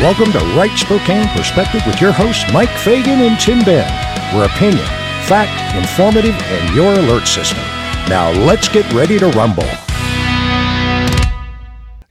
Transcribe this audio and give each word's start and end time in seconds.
Welcome 0.00 0.32
to 0.32 0.38
Right 0.56 0.76
Spokane 0.76 1.28
Perspective 1.28 1.80
with 1.86 2.00
your 2.00 2.10
hosts, 2.10 2.44
Mike 2.52 2.68
Fagan 2.68 3.20
and 3.20 3.38
Tim 3.38 3.60
Ben. 3.60 3.88
Where 4.34 4.46
opinion, 4.46 4.84
fact, 5.26 5.74
informative, 5.76 6.34
and 6.34 6.74
your 6.74 6.92
alert 6.94 7.28
system. 7.28 7.62
Now 8.08 8.32
let's 8.32 8.68
get 8.68 8.92
ready 8.92 9.20
to 9.20 9.28
rumble. 9.28 9.68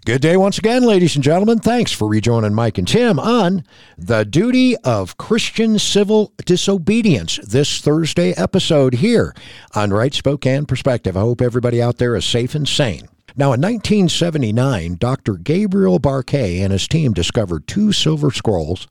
Good 0.05 0.21
day 0.21 0.37
once 0.37 0.57
again, 0.57 0.83
ladies 0.83 1.15
and 1.15 1.23
gentlemen. 1.23 1.59
Thanks 1.59 1.91
for 1.91 2.07
rejoining 2.07 2.53
Mike 2.53 2.77
and 2.77 2.87
Tim 2.87 3.19
on 3.19 3.65
The 3.97 4.23
Duty 4.23 4.77
of 4.77 5.17
Christian 5.17 5.77
Civil 5.77 6.31
Disobedience, 6.45 7.37
this 7.45 7.81
Thursday 7.81 8.31
episode 8.31 8.95
here 8.95 9.35
on 9.75 9.91
Right 9.91 10.13
Spokane 10.13 10.65
Perspective. 10.65 11.17
I 11.17 11.19
hope 11.19 11.41
everybody 11.41 11.81
out 11.81 11.97
there 11.97 12.15
is 12.15 12.23
safe 12.23 12.55
and 12.55 12.67
sane. 12.67 13.09
Now, 13.35 13.47
in 13.53 13.61
1979, 13.61 14.97
Dr. 14.99 15.37
Gabriel 15.37 15.99
Barkay 15.99 16.63
and 16.63 16.71
his 16.71 16.87
team 16.87 17.13
discovered 17.13 17.65
two 17.65 17.91
silver 17.91 18.29
scrolls 18.29 18.87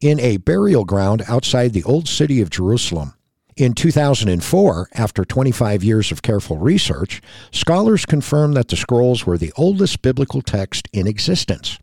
in 0.00 0.20
a 0.20 0.36
burial 0.36 0.84
ground 0.84 1.22
outside 1.26 1.72
the 1.72 1.84
old 1.84 2.06
city 2.06 2.42
of 2.42 2.50
Jerusalem. 2.50 3.14
In 3.56 3.72
2004, 3.72 4.88
after 4.94 5.24
25 5.24 5.82
years 5.82 6.12
of 6.12 6.20
careful 6.20 6.58
research, 6.58 7.22
scholars 7.50 8.04
confirmed 8.04 8.54
that 8.56 8.68
the 8.68 8.76
scrolls 8.76 9.24
were 9.24 9.38
the 9.38 9.52
oldest 9.56 10.02
biblical 10.02 10.42
text 10.42 10.86
in 10.92 11.06
existence, 11.06 11.78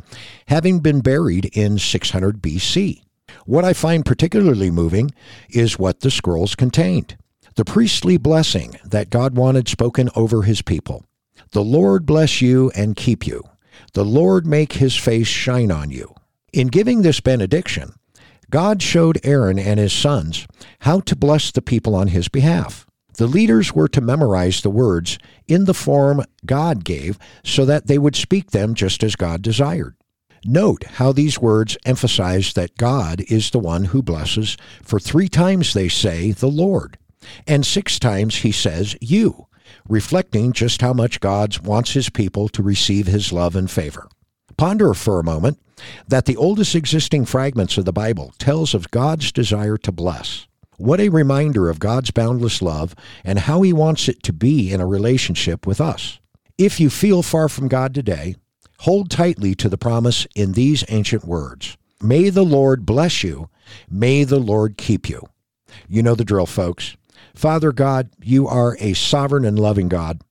having 0.48 0.80
been 0.80 1.02
buried 1.02 1.50
in 1.54 1.80
600 1.80 2.40
BC. 2.40 3.02
What 3.46 3.66
I 3.66 3.74
find 3.74 4.06
particularly 4.06 4.70
moving 4.70 5.12
is 5.50 5.80
what 5.80 6.02
the 6.02 6.12
scrolls 6.12 6.56
contained 6.56 7.18
the 7.56 7.66
priestly 7.66 8.18
blessing 8.18 8.78
that 8.84 9.10
God 9.10 9.38
wanted 9.38 9.70
spoken 9.70 10.10
over 10.14 10.42
his 10.42 10.62
people. 10.62 11.06
The 11.52 11.64
Lord 11.64 12.06
bless 12.06 12.42
you 12.42 12.72
and 12.76 12.96
keep 12.96 13.26
you. 13.26 13.44
The 13.94 14.06
Lord 14.06 14.46
make 14.46 14.74
his 14.74 14.96
face 14.96 15.28
shine 15.28 15.72
on 15.72 15.90
you. 15.90 16.14
In 16.52 16.68
giving 16.68 17.02
this 17.02 17.20
benediction, 17.20 17.94
God 18.50 18.82
showed 18.82 19.20
Aaron 19.24 19.60
and 19.60 19.80
his 19.80 19.94
sons 19.94 20.48
how 20.80 21.00
to 21.02 21.16
bless 21.16 21.52
the 21.52 21.62
people 21.62 21.96
on 21.96 22.08
his 22.08 22.28
behalf. 22.28 22.86
The 23.18 23.28
leaders 23.28 23.74
were 23.74 23.88
to 23.90 24.02
memorize 24.02 24.62
the 24.62 24.70
words 24.70 25.18
in 25.48 25.66
the 25.66 25.74
form 25.74 26.24
God 26.46 26.84
gave 26.84 27.18
so 27.44 27.66
that 27.66 27.88
they 27.88 27.98
would 27.98 28.16
speak 28.16 28.52
them 28.52 28.74
just 28.74 29.04
as 29.04 29.16
God 29.16 29.42
desired. 29.42 29.96
Note 30.44 30.84
how 30.84 31.12
these 31.12 31.40
words 31.40 31.78
emphasize 31.86 32.54
that 32.54 32.78
God 32.78 33.22
is 33.30 33.50
the 33.50 33.60
one 33.60 33.86
who 33.86 34.04
blesses, 34.04 34.58
for 34.84 35.00
three 35.00 35.28
times 35.28 35.74
they 35.74 35.88
say 35.88 36.32
the 36.32 36.50
Lord, 36.50 36.98
and 37.48 37.66
six 37.66 37.98
times 37.98 38.38
he 38.38 38.52
says 38.52 38.96
you 39.02 39.48
reflecting 39.88 40.54
just 40.54 40.82
how 40.82 40.94
much 40.94 41.20
God 41.20 41.58
wants 41.60 41.94
his 41.94 42.10
people 42.10 42.50
to 42.50 42.64
receive 42.64 43.08
his 43.08 43.32
love 43.32 43.56
and 43.56 43.70
favor. 43.70 44.08
Ponder 44.58 44.94
for 44.94 45.20
a 45.20 45.24
moment 45.24 45.60
that 46.08 46.26
the 46.26 46.38
oldest 46.38 46.76
existing 46.76 47.26
fragments 47.26 47.78
of 47.78 47.86
the 47.86 47.94
Bible 47.94 48.34
tells 48.38 48.74
of 48.74 48.92
God's 48.92 49.32
desire 49.32 49.78
to 49.78 49.92
bless. 49.92 50.48
What 50.78 51.00
a 51.00 51.10
reminder 51.10 51.70
of 51.70 51.80
God's 51.80 52.12
boundless 52.12 52.62
love 52.62 52.96
and 53.24 53.40
how 53.40 53.62
he 53.62 53.72
wants 53.72 54.10
it 54.10 54.24
to 54.24 54.34
be 54.34 54.74
in 54.74 54.82
a 54.82 54.88
relationship 54.88 55.66
with 55.66 55.80
us. 55.80 56.20
If 56.58 56.80
you 56.80 56.90
feel 56.90 57.22
far 57.22 57.50
from 57.50 57.68
God 57.68 57.94
today, 57.94 58.36
hold 58.80 59.10
tightly 59.10 59.56
to 59.56 59.70
the 59.70 59.78
promise 59.78 60.28
in 60.36 60.54
these 60.54 60.84
ancient 60.90 61.26
words. 61.26 61.78
May 62.02 62.30
the 62.30 62.44
Lord 62.44 62.86
bless 62.86 63.24
you. 63.24 63.50
May 63.90 64.26
the 64.26 64.40
Lord 64.40 64.78
keep 64.78 65.10
you. 65.10 65.22
You 65.88 66.04
know 66.04 66.16
the 66.16 66.26
drill, 66.26 66.46
folks. 66.46 66.96
Father 67.34 67.72
God, 67.72 68.10
you 68.22 68.48
are 68.48 68.78
a 68.80 68.94
sovereign 68.94 69.46
and 69.46 69.60
loving 69.60 69.90
God. 69.90 70.22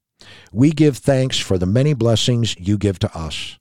We 0.52 0.70
give 0.70 0.98
thanks 0.98 1.38
for 1.38 1.58
the 1.58 1.66
many 1.66 1.94
blessings 1.94 2.56
you 2.58 2.78
give 2.78 2.98
to 3.00 3.16
us. 3.16 3.58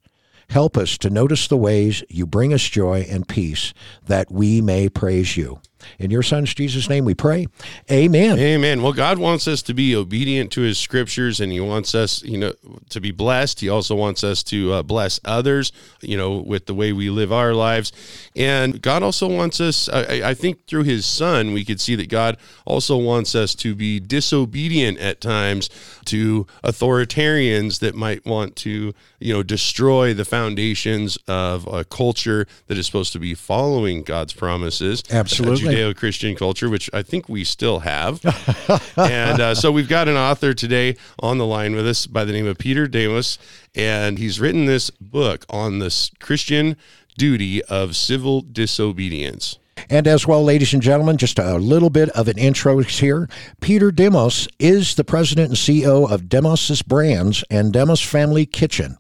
Help 0.49 0.77
us 0.77 0.97
to 0.99 1.09
notice 1.09 1.47
the 1.47 1.58
ways 1.58 2.03
you 2.09 2.25
bring 2.25 2.53
us 2.53 2.67
joy 2.67 3.05
and 3.09 3.27
peace 3.27 3.73
that 4.05 4.31
we 4.31 4.61
may 4.61 4.89
praise 4.89 5.37
you. 5.37 5.59
In 5.99 6.11
your 6.11 6.23
son's 6.23 6.54
Jesus' 6.54 6.89
name 6.89 7.05
we 7.05 7.14
pray. 7.14 7.48
Amen. 7.92 8.39
Amen. 8.39 8.82
Well, 8.82 8.93
God 8.93 9.17
wants 9.17 9.48
us 9.48 9.61
to 9.64 9.73
be 9.73 9.95
obedient 9.95 10.52
to 10.53 10.61
his 10.61 10.77
scriptures 10.77 11.39
and 11.39 11.52
he 11.52 11.59
wants 11.59 11.95
us, 11.95 12.23
you 12.23 12.37
know, 12.37 12.53
to 12.89 13.02
be 13.02 13.11
blessed. 13.11 13.59
He 13.59 13.70
also 13.70 13.95
wants 13.95 14.23
us 14.23 14.43
to 14.43 14.73
uh, 14.73 14.83
bless 14.83 15.20
others, 15.26 15.71
you 16.02 16.17
know, 16.17 16.37
with 16.37 16.65
the 16.65 16.73
way 16.73 16.93
we 16.93 17.09
live 17.09 17.32
our 17.32 17.53
lives. 17.53 17.92
And 18.36 18.82
God 18.82 19.03
also 19.03 19.27
wants 19.27 19.59
us, 19.59 19.89
I, 19.89 20.30
I 20.30 20.33
think 20.33 20.67
through 20.67 20.83
his 20.83 21.05
son, 21.05 21.53
we 21.53 21.65
could 21.65 21.82
see 21.82 21.95
that 21.95 22.09
God 22.09 22.37
also 22.65 22.98
wants 22.98 23.36
us 23.36 23.55
to 23.55 23.76
be 23.76 23.99
disobedient 23.99 24.99
at 24.99 25.21
times 25.21 25.70
to 26.05 26.48
authoritarians 26.64 27.80
that 27.80 27.95
might 27.95 28.26
want 28.26 28.55
to, 28.58 28.93
you 29.23 29.34
know, 29.34 29.42
destroy 29.42 30.14
the 30.14 30.26
foundations 30.26 31.17
of 31.30 31.66
a 31.67 31.86
culture 31.86 32.45
that 32.67 32.78
is 32.78 32.86
supposed 32.86 33.14
to 33.14 33.20
be 33.20 33.34
following 33.34 34.04
God's 34.04 34.34
promises. 34.34 35.02
Absolutely. 35.10 35.76
Judeo 35.76 35.95
Christian 35.95 36.36
culture, 36.36 36.70
which 36.70 36.89
I 36.94 37.04
think 37.04 37.30
we 37.30 37.45
still 37.45 37.80
have. 37.80 38.20
and 38.98 39.39
uh, 39.39 39.56
so 39.56 39.72
we've 39.72 39.88
got 39.88 40.10
an 40.10 40.17
author 40.17 40.54
today 40.54 40.98
on 41.20 41.38
the 41.38 41.45
line 41.45 41.73
with 41.73 41.88
us 41.88 42.06
by 42.06 42.26
the 42.26 42.33
name 42.33 42.45
of 42.45 42.58
Peter 42.58 42.86
Demos, 42.86 43.38
and 43.73 44.20
he's 44.20 44.42
written 44.42 44.66
this 44.66 44.89
book 44.89 45.45
on 45.50 45.80
the 45.80 46.10
Christian 46.20 46.76
duty 47.17 47.64
of 47.64 47.95
civil 47.95 48.42
disobedience. 48.42 49.58
And 49.89 50.08
as 50.08 50.27
well, 50.27 50.44
ladies 50.44 50.73
and 50.73 50.82
gentlemen, 50.82 51.17
just 51.17 51.39
a 51.39 51.58
little 51.58 51.89
bit 51.89 52.10
of 52.10 52.27
an 52.27 52.38
intro 52.38 52.80
here. 52.80 53.30
Peter 53.61 53.92
Demos 53.92 54.48
is 54.60 54.95
the 54.95 55.04
president 55.04 55.49
and 55.49 55.58
CEO 55.58 56.10
of 56.10 56.30
Demos's 56.30 56.82
Brands 56.82 57.44
and 57.49 57.73
Demos 57.73 58.02
Family 58.02 58.45
Kitchen 58.45 58.98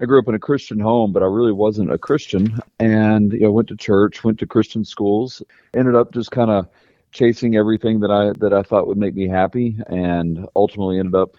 I 0.00 0.04
grew 0.04 0.18
up 0.18 0.28
in 0.28 0.34
a 0.34 0.38
Christian 0.38 0.78
home, 0.78 1.12
but 1.12 1.22
I 1.22 1.26
really 1.26 1.52
wasn't 1.52 1.92
a 1.92 1.98
Christian. 1.98 2.58
And 2.78 3.32
you 3.32 3.40
know, 3.40 3.52
went 3.52 3.68
to 3.68 3.76
church, 3.76 4.24
went 4.24 4.38
to 4.40 4.46
Christian 4.46 4.84
schools, 4.84 5.42
ended 5.74 5.94
up 5.94 6.12
just 6.12 6.30
kind 6.30 6.50
of 6.50 6.68
chasing 7.12 7.56
everything 7.56 8.00
that 8.00 8.10
I 8.10 8.32
that 8.38 8.52
I 8.52 8.62
thought 8.62 8.86
would 8.86 8.98
make 8.98 9.14
me 9.14 9.28
happy, 9.28 9.78
and 9.86 10.46
ultimately 10.54 10.98
ended 10.98 11.14
up 11.14 11.36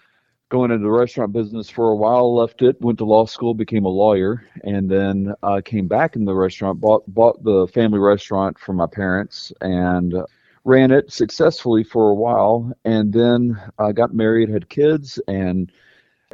going 0.50 0.72
into 0.72 0.84
the 0.84 0.90
restaurant 0.90 1.34
business 1.34 1.70
for 1.70 1.92
a 1.92 1.96
while. 1.96 2.36
Left 2.36 2.62
it, 2.62 2.82
went 2.82 2.98
to 3.00 3.06
law 3.06 3.26
school, 3.26 3.54
became 3.54 3.86
a 3.86 3.90
lawyer, 3.90 4.44
and 4.64 4.90
then 4.90 5.34
uh, 5.44 5.62
came 5.64 5.88
back 5.88 6.16
in 6.16 6.26
the 6.26 6.34
restaurant. 6.34 6.82
bought 6.82 7.04
bought 7.08 7.44
the 7.44 7.68
family 7.68 8.00
restaurant 8.00 8.58
from 8.58 8.78
my 8.78 8.88
parents, 8.88 9.54
and 9.62 10.16
ran 10.64 10.92
it 10.92 11.12
successfully 11.12 11.84
for 11.84 12.10
a 12.10 12.16
while, 12.16 12.74
and 12.84 13.14
then 13.14 13.58
I 13.80 13.86
uh, 13.86 13.92
got 13.94 14.14
married, 14.14 14.50
had 14.50 14.68
kids, 14.68 15.20
and 15.28 15.72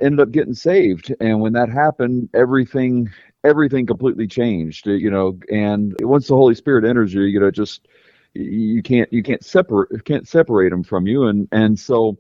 ended 0.02 0.20
up 0.20 0.32
getting 0.32 0.54
saved. 0.54 1.14
And 1.20 1.42
when 1.42 1.54
that 1.54 1.70
happened, 1.70 2.30
everything 2.34 3.10
everything 3.44 3.86
completely 3.86 4.28
changed. 4.28 4.88
You 4.88 5.12
know, 5.12 5.40
and 5.52 5.96
once 6.02 6.28
the 6.28 6.36
Holy 6.36 6.56
Spirit 6.56 6.86
enters 6.86 7.14
you, 7.14 7.24
you 7.24 7.40
know, 7.40 7.52
just 7.52 7.88
you 8.34 8.82
can't 8.82 9.12
you 9.14 9.24
can't 9.24 9.44
separate 9.44 10.06
can't 10.06 10.28
separate 10.28 10.70
them 10.70 10.84
from 10.84 11.08
you. 11.08 11.28
And 11.28 11.48
and 11.52 11.80
so 11.80 12.18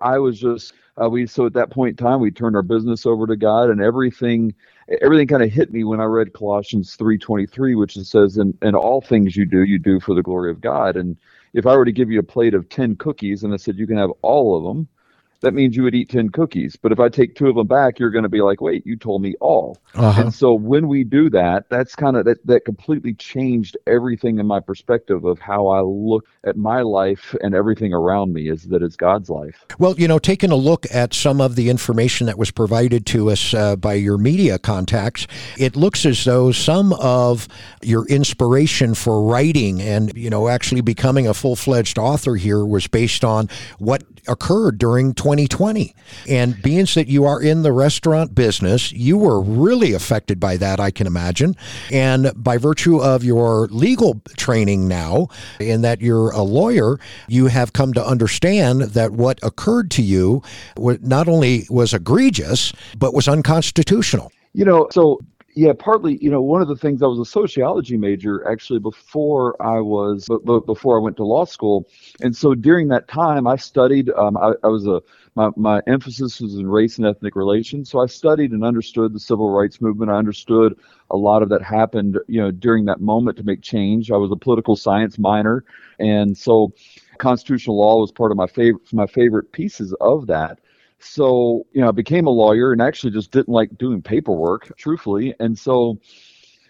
I 0.00 0.18
was 0.18 0.40
just 0.40 0.74
uh, 1.00 1.08
we 1.08 1.26
so 1.26 1.46
at 1.46 1.54
that 1.54 1.70
point 1.70 2.00
in 2.00 2.04
time 2.04 2.20
we 2.20 2.30
turned 2.30 2.56
our 2.56 2.62
business 2.62 3.06
over 3.06 3.26
to 3.26 3.36
God 3.36 3.70
and 3.70 3.80
everything 3.80 4.54
everything 5.00 5.28
kind 5.28 5.42
of 5.42 5.50
hit 5.50 5.72
me 5.72 5.84
when 5.84 6.00
I 6.00 6.04
read 6.04 6.34
Colossians 6.34 6.96
3:23 6.96 7.78
which 7.78 7.96
it 7.96 8.04
says 8.04 8.36
in 8.36 8.56
in 8.62 8.74
all 8.74 9.00
things 9.00 9.36
you 9.36 9.46
do 9.46 9.62
you 9.62 9.78
do 9.78 10.00
for 10.00 10.14
the 10.14 10.22
glory 10.22 10.50
of 10.50 10.60
God 10.60 10.96
and 10.96 11.16
if 11.54 11.66
I 11.66 11.76
were 11.76 11.84
to 11.84 11.92
give 11.92 12.10
you 12.10 12.18
a 12.18 12.24
plate 12.24 12.54
of 12.54 12.68
10 12.68 12.96
cookies 12.96 13.42
and 13.42 13.54
I 13.54 13.56
said 13.56 13.78
you 13.78 13.86
can 13.86 13.96
have 13.96 14.10
all 14.22 14.56
of 14.56 14.64
them 14.64 14.88
that 15.42 15.54
means 15.54 15.76
you 15.76 15.82
would 15.82 15.94
eat 15.94 16.08
10 16.08 16.30
cookies. 16.30 16.76
But 16.76 16.92
if 16.92 17.00
I 17.00 17.08
take 17.08 17.34
two 17.34 17.48
of 17.48 17.56
them 17.56 17.66
back, 17.66 17.98
you're 17.98 18.10
going 18.10 18.22
to 18.22 18.28
be 18.28 18.40
like, 18.40 18.60
wait, 18.60 18.86
you 18.86 18.96
told 18.96 19.22
me 19.22 19.34
all. 19.40 19.78
Uh-huh. 19.94 20.22
And 20.22 20.34
so 20.34 20.54
when 20.54 20.88
we 20.88 21.04
do 21.04 21.28
that, 21.30 21.68
that's 21.68 21.94
kind 21.94 22.16
of 22.16 22.24
that, 22.24 22.44
that 22.46 22.64
completely 22.64 23.14
changed 23.14 23.76
everything 23.86 24.38
in 24.38 24.46
my 24.46 24.60
perspective 24.60 25.24
of 25.24 25.38
how 25.38 25.66
I 25.66 25.80
look 25.80 26.26
at 26.44 26.56
my 26.56 26.82
life 26.82 27.34
and 27.42 27.54
everything 27.54 27.92
around 27.92 28.32
me 28.32 28.48
is 28.48 28.64
that 28.68 28.82
it's 28.82 28.96
God's 28.96 29.28
life. 29.28 29.64
Well, 29.78 29.94
you 29.98 30.08
know, 30.08 30.18
taking 30.18 30.50
a 30.50 30.56
look 30.56 30.86
at 30.92 31.12
some 31.12 31.40
of 31.40 31.56
the 31.56 31.68
information 31.68 32.26
that 32.26 32.38
was 32.38 32.50
provided 32.50 33.04
to 33.06 33.30
us 33.30 33.52
uh, 33.52 33.76
by 33.76 33.94
your 33.94 34.18
media 34.18 34.58
contacts, 34.58 35.26
it 35.58 35.76
looks 35.76 36.06
as 36.06 36.24
though 36.24 36.52
some 36.52 36.92
of 36.94 37.48
your 37.82 38.06
inspiration 38.06 38.94
for 38.94 39.22
writing 39.22 39.82
and, 39.82 40.16
you 40.16 40.30
know, 40.30 40.48
actually 40.48 40.80
becoming 40.80 41.26
a 41.26 41.34
full 41.34 41.56
fledged 41.56 41.98
author 41.98 42.36
here 42.36 42.64
was 42.64 42.86
based 42.86 43.24
on 43.24 43.48
what 43.78 44.02
occurred 44.28 44.78
during 44.78 45.14
2020. 45.14 45.94
And 46.28 46.60
being 46.62 46.86
that 46.94 47.06
you 47.06 47.24
are 47.24 47.40
in 47.40 47.62
the 47.62 47.72
restaurant 47.72 48.34
business, 48.34 48.92
you 48.92 49.16
were 49.16 49.40
really 49.40 49.92
affected 49.92 50.40
by 50.40 50.56
that, 50.56 50.80
I 50.80 50.90
can 50.90 51.06
imagine. 51.06 51.56
And 51.90 52.32
by 52.36 52.58
virtue 52.58 53.00
of 53.00 53.24
your 53.24 53.68
legal 53.68 54.20
training 54.36 54.88
now, 54.88 55.28
in 55.60 55.82
that 55.82 56.00
you're 56.00 56.30
a 56.30 56.42
lawyer, 56.42 56.98
you 57.28 57.46
have 57.46 57.72
come 57.72 57.92
to 57.94 58.04
understand 58.04 58.82
that 58.82 59.12
what 59.12 59.38
occurred 59.42 59.90
to 59.92 60.02
you 60.02 60.42
not 60.76 61.28
only 61.28 61.66
was 61.70 61.94
egregious, 61.94 62.72
but 62.98 63.14
was 63.14 63.28
unconstitutional. 63.28 64.32
You 64.54 64.66
know, 64.66 64.86
so 64.90 65.18
yeah, 65.54 65.72
partly, 65.78 66.16
you 66.22 66.30
know, 66.30 66.40
one 66.40 66.62
of 66.62 66.68
the 66.68 66.76
things 66.76 67.02
I 67.02 67.06
was 67.06 67.18
a 67.18 67.30
sociology 67.30 67.98
major 67.98 68.48
actually 68.50 68.78
before 68.78 69.60
I 69.60 69.80
was 69.80 70.26
before 70.66 70.98
I 70.98 71.02
went 71.02 71.16
to 71.18 71.24
law 71.24 71.44
school, 71.44 71.88
and 72.22 72.34
so 72.34 72.54
during 72.54 72.88
that 72.88 73.06
time 73.08 73.46
I 73.46 73.56
studied. 73.56 74.10
Um, 74.10 74.36
I, 74.38 74.52
I 74.64 74.68
was 74.68 74.86
a 74.86 75.02
my, 75.34 75.50
my 75.56 75.82
emphasis 75.86 76.40
was 76.40 76.54
in 76.56 76.66
race 76.66 76.96
and 76.96 77.06
ethnic 77.06 77.36
relations, 77.36 77.90
so 77.90 78.00
I 78.00 78.06
studied 78.06 78.52
and 78.52 78.64
understood 78.64 79.12
the 79.12 79.20
civil 79.20 79.50
rights 79.50 79.80
movement. 79.80 80.10
I 80.10 80.14
understood 80.14 80.78
a 81.10 81.16
lot 81.16 81.42
of 81.42 81.50
that 81.50 81.62
happened, 81.62 82.18
you 82.28 82.40
know, 82.40 82.50
during 82.50 82.86
that 82.86 83.00
moment 83.00 83.36
to 83.36 83.44
make 83.44 83.60
change. 83.60 84.10
I 84.10 84.16
was 84.16 84.30
a 84.32 84.36
political 84.36 84.74
science 84.74 85.18
minor, 85.18 85.64
and 85.98 86.36
so 86.36 86.72
constitutional 87.18 87.78
law 87.78 88.00
was 88.00 88.10
part 88.10 88.30
of 88.30 88.38
my 88.38 88.46
favorite 88.46 88.90
my 88.92 89.06
favorite 89.06 89.52
pieces 89.52 89.94
of 90.00 90.28
that. 90.28 90.60
So, 91.04 91.66
you 91.72 91.80
know, 91.80 91.88
I 91.88 91.92
became 91.92 92.26
a 92.26 92.30
lawyer 92.30 92.72
and 92.72 92.80
actually 92.80 93.12
just 93.12 93.30
didn't 93.30 93.48
like 93.48 93.76
doing 93.78 94.02
paperwork, 94.02 94.76
truthfully. 94.76 95.34
And 95.40 95.58
so, 95.58 95.98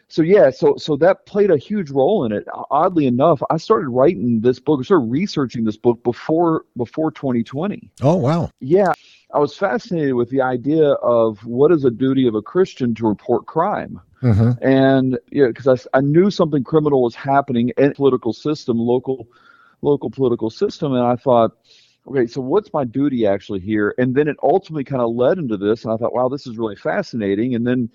so 0.08 0.22
yeah, 0.22 0.50
so 0.50 0.76
so 0.76 0.96
that 0.96 1.24
played 1.24 1.50
a 1.50 1.56
huge 1.56 1.90
role 1.90 2.24
in 2.24 2.32
it. 2.32 2.46
Oddly 2.70 3.06
enough, 3.06 3.42
I 3.48 3.56
started 3.56 3.88
writing 3.88 4.40
this 4.40 4.60
book, 4.60 4.80
I 4.80 4.84
started 4.84 5.06
researching 5.06 5.64
this 5.64 5.76
book 5.76 6.02
before 6.04 6.66
before 6.76 7.10
2020. 7.12 7.90
Oh 8.02 8.16
wow. 8.16 8.50
Yeah. 8.60 8.92
I 9.34 9.38
was 9.38 9.56
fascinated 9.56 10.12
with 10.12 10.28
the 10.28 10.42
idea 10.42 10.90
of 10.92 11.42
what 11.46 11.72
is 11.72 11.86
a 11.86 11.90
duty 11.90 12.26
of 12.26 12.34
a 12.34 12.42
Christian 12.42 12.94
to 12.96 13.06
report 13.06 13.46
crime. 13.46 13.98
Mm-hmm. 14.22 14.62
And 14.62 15.18
yeah, 15.30 15.46
because 15.46 15.86
I, 15.94 15.98
I 15.98 16.00
knew 16.02 16.30
something 16.30 16.62
criminal 16.62 17.02
was 17.02 17.14
happening 17.14 17.72
in 17.78 17.94
political 17.94 18.34
system, 18.34 18.78
local 18.78 19.26
local 19.80 20.10
political 20.10 20.50
system, 20.50 20.92
and 20.92 21.04
I 21.04 21.16
thought, 21.16 21.52
okay, 22.06 22.26
so 22.26 22.40
what's 22.40 22.72
my 22.72 22.84
duty 22.84 23.26
actually 23.26 23.60
here? 23.60 23.94
And 23.98 24.14
then 24.14 24.28
it 24.28 24.36
ultimately 24.42 24.84
kind 24.84 25.02
of 25.02 25.14
led 25.14 25.38
into 25.38 25.56
this, 25.56 25.84
and 25.84 25.92
I 25.92 25.96
thought, 25.96 26.14
wow, 26.14 26.28
this 26.28 26.46
is 26.46 26.58
really 26.58 26.76
fascinating. 26.76 27.54
And 27.54 27.66
then 27.66 27.90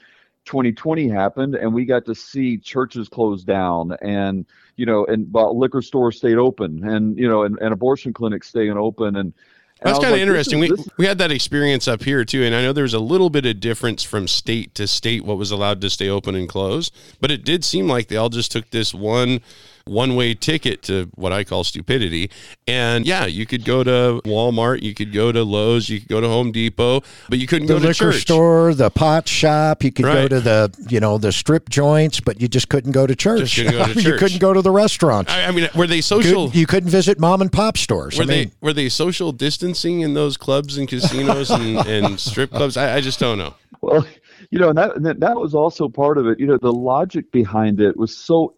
2020 0.46 1.10
happened, 1.10 1.56
and 1.56 1.74
we 1.74 1.86
got 1.86 2.06
to 2.06 2.16
see 2.16 2.58
churches 2.58 3.10
close 3.10 3.44
down, 3.44 3.96
and 4.02 4.46
you 4.78 4.86
know, 4.86 5.06
and 5.06 5.28
liquor 5.34 5.82
stores 5.82 6.18
stayed 6.18 6.38
open, 6.38 6.88
and 6.88 7.18
you 7.18 7.28
know, 7.28 7.44
and, 7.44 7.58
and 7.60 7.74
abortion 7.74 8.14
clinics 8.14 8.48
staying 8.48 8.78
open, 8.78 9.18
and 9.18 9.34
that's 9.82 10.00
kind 10.00 10.08
of 10.08 10.12
like, 10.14 10.22
interesting. 10.22 10.64
Is, 10.64 10.70
we, 10.70 10.86
we 11.00 11.06
had 11.06 11.18
that 11.20 11.32
experience 11.32 11.88
up 11.88 12.04
here 12.04 12.26
too, 12.26 12.44
and 12.44 12.56
I 12.56 12.62
know 12.62 12.74
there 12.74 12.84
was 12.84 12.94
a 12.94 13.00
little 13.00 13.30
bit 13.30 13.46
of 13.46 13.60
difference 13.60 14.04
from 14.04 14.28
state 14.28 14.74
to 14.76 14.88
state 14.88 15.24
what 15.24 15.38
was 15.38 15.52
allowed 15.52 15.82
to 15.82 15.90
stay 15.90 16.10
open 16.10 16.34
and 16.34 16.50
close, 16.50 16.92
but 17.20 17.30
it 17.30 17.44
did 17.44 17.64
seem 17.64 17.88
like 17.88 18.08
they 18.08 18.16
all 18.16 18.30
just 18.30 18.52
took 18.52 18.70
this 18.70 18.94
one 18.94 19.42
one 19.88 20.16
way 20.16 20.34
ticket 20.34 20.84
to 20.84 21.10
what 21.16 21.32
I 21.32 21.44
call 21.44 21.64
stupidity. 21.64 22.30
And 22.68 23.06
yeah, 23.06 23.26
you 23.26 23.46
could 23.46 23.66
go 23.66 23.84
to 23.84 24.22
Walmart, 24.26 24.82
you 24.82 24.94
could 24.94 25.14
go 25.14 25.32
to 25.32 25.44
Lowe's, 25.44 25.90
you 25.90 26.00
could 26.00 26.10
go 26.10 26.22
to 26.22 26.28
Home 26.28 26.52
Depot, 26.52 27.02
but 27.30 27.40
you 27.40 27.48
couldn't 27.48 27.68
the 27.68 27.74
go 27.74 27.80
to 27.80 27.88
liquor 27.88 28.12
church. 28.12 28.22
store, 28.22 28.74
the 28.74 28.90
pot 28.90 29.28
shop. 29.28 29.84
You 29.84 29.92
could 29.92 30.06
right. 30.06 30.14
go 30.14 30.28
to 30.28 30.40
the 30.40 30.88
you 30.90 31.00
know 31.00 31.18
the 31.18 31.32
strip 31.32 31.70
joints, 31.70 32.20
but 32.20 32.42
you 32.42 32.48
just 32.48 32.70
couldn't 32.70 32.92
go 32.92 33.08
to 33.08 33.16
church. 33.16 33.56
Couldn't 33.56 33.72
go 33.72 33.86
to 33.86 33.94
church. 33.94 34.04
you 34.04 34.18
couldn't 34.18 34.40
go 34.40 34.54
to 34.54 34.62
the 34.62 34.72
restaurant. 34.72 35.30
I, 35.30 35.46
I, 35.46 35.52
mean, 35.52 35.70
were 35.76 35.88
they 35.88 36.02
social? 36.02 36.50
You 36.50 36.68
couldn't 36.68 36.90
visit 36.90 37.20
mom 37.20 37.42
and 37.42 37.52
pop 37.52 37.78
stores. 37.78 38.18
Were 38.18 38.24
I 38.24 38.28
mean, 38.28 38.50
they 38.50 38.54
were 38.62 38.74
they 38.74 38.90
social 38.90 39.32
distancing 39.32 40.02
in 40.02 40.14
those 40.14 40.38
clubs 40.38 40.78
and 40.78 40.88
casinos 40.88 41.50
and, 41.50 41.78
and 41.88 42.20
strip 42.20 42.52
clubs? 42.52 42.78
I, 42.78 42.96
I 42.96 43.02
just 43.02 43.20
don't 43.20 43.38
know. 43.38 43.54
Well, 43.82 44.06
you 44.50 44.60
know, 44.60 44.70
and 44.70 44.78
that 45.06 45.20
that 45.20 45.36
was 45.38 45.54
also 45.54 45.90
part 45.90 46.18
of 46.18 46.28
it. 46.28 46.40
You 46.40 46.48
know, 46.48 46.58
the 46.58 46.72
logic 46.72 47.32
behind 47.32 47.80
it 47.80 47.98
was 47.98 48.16
so 48.16 48.54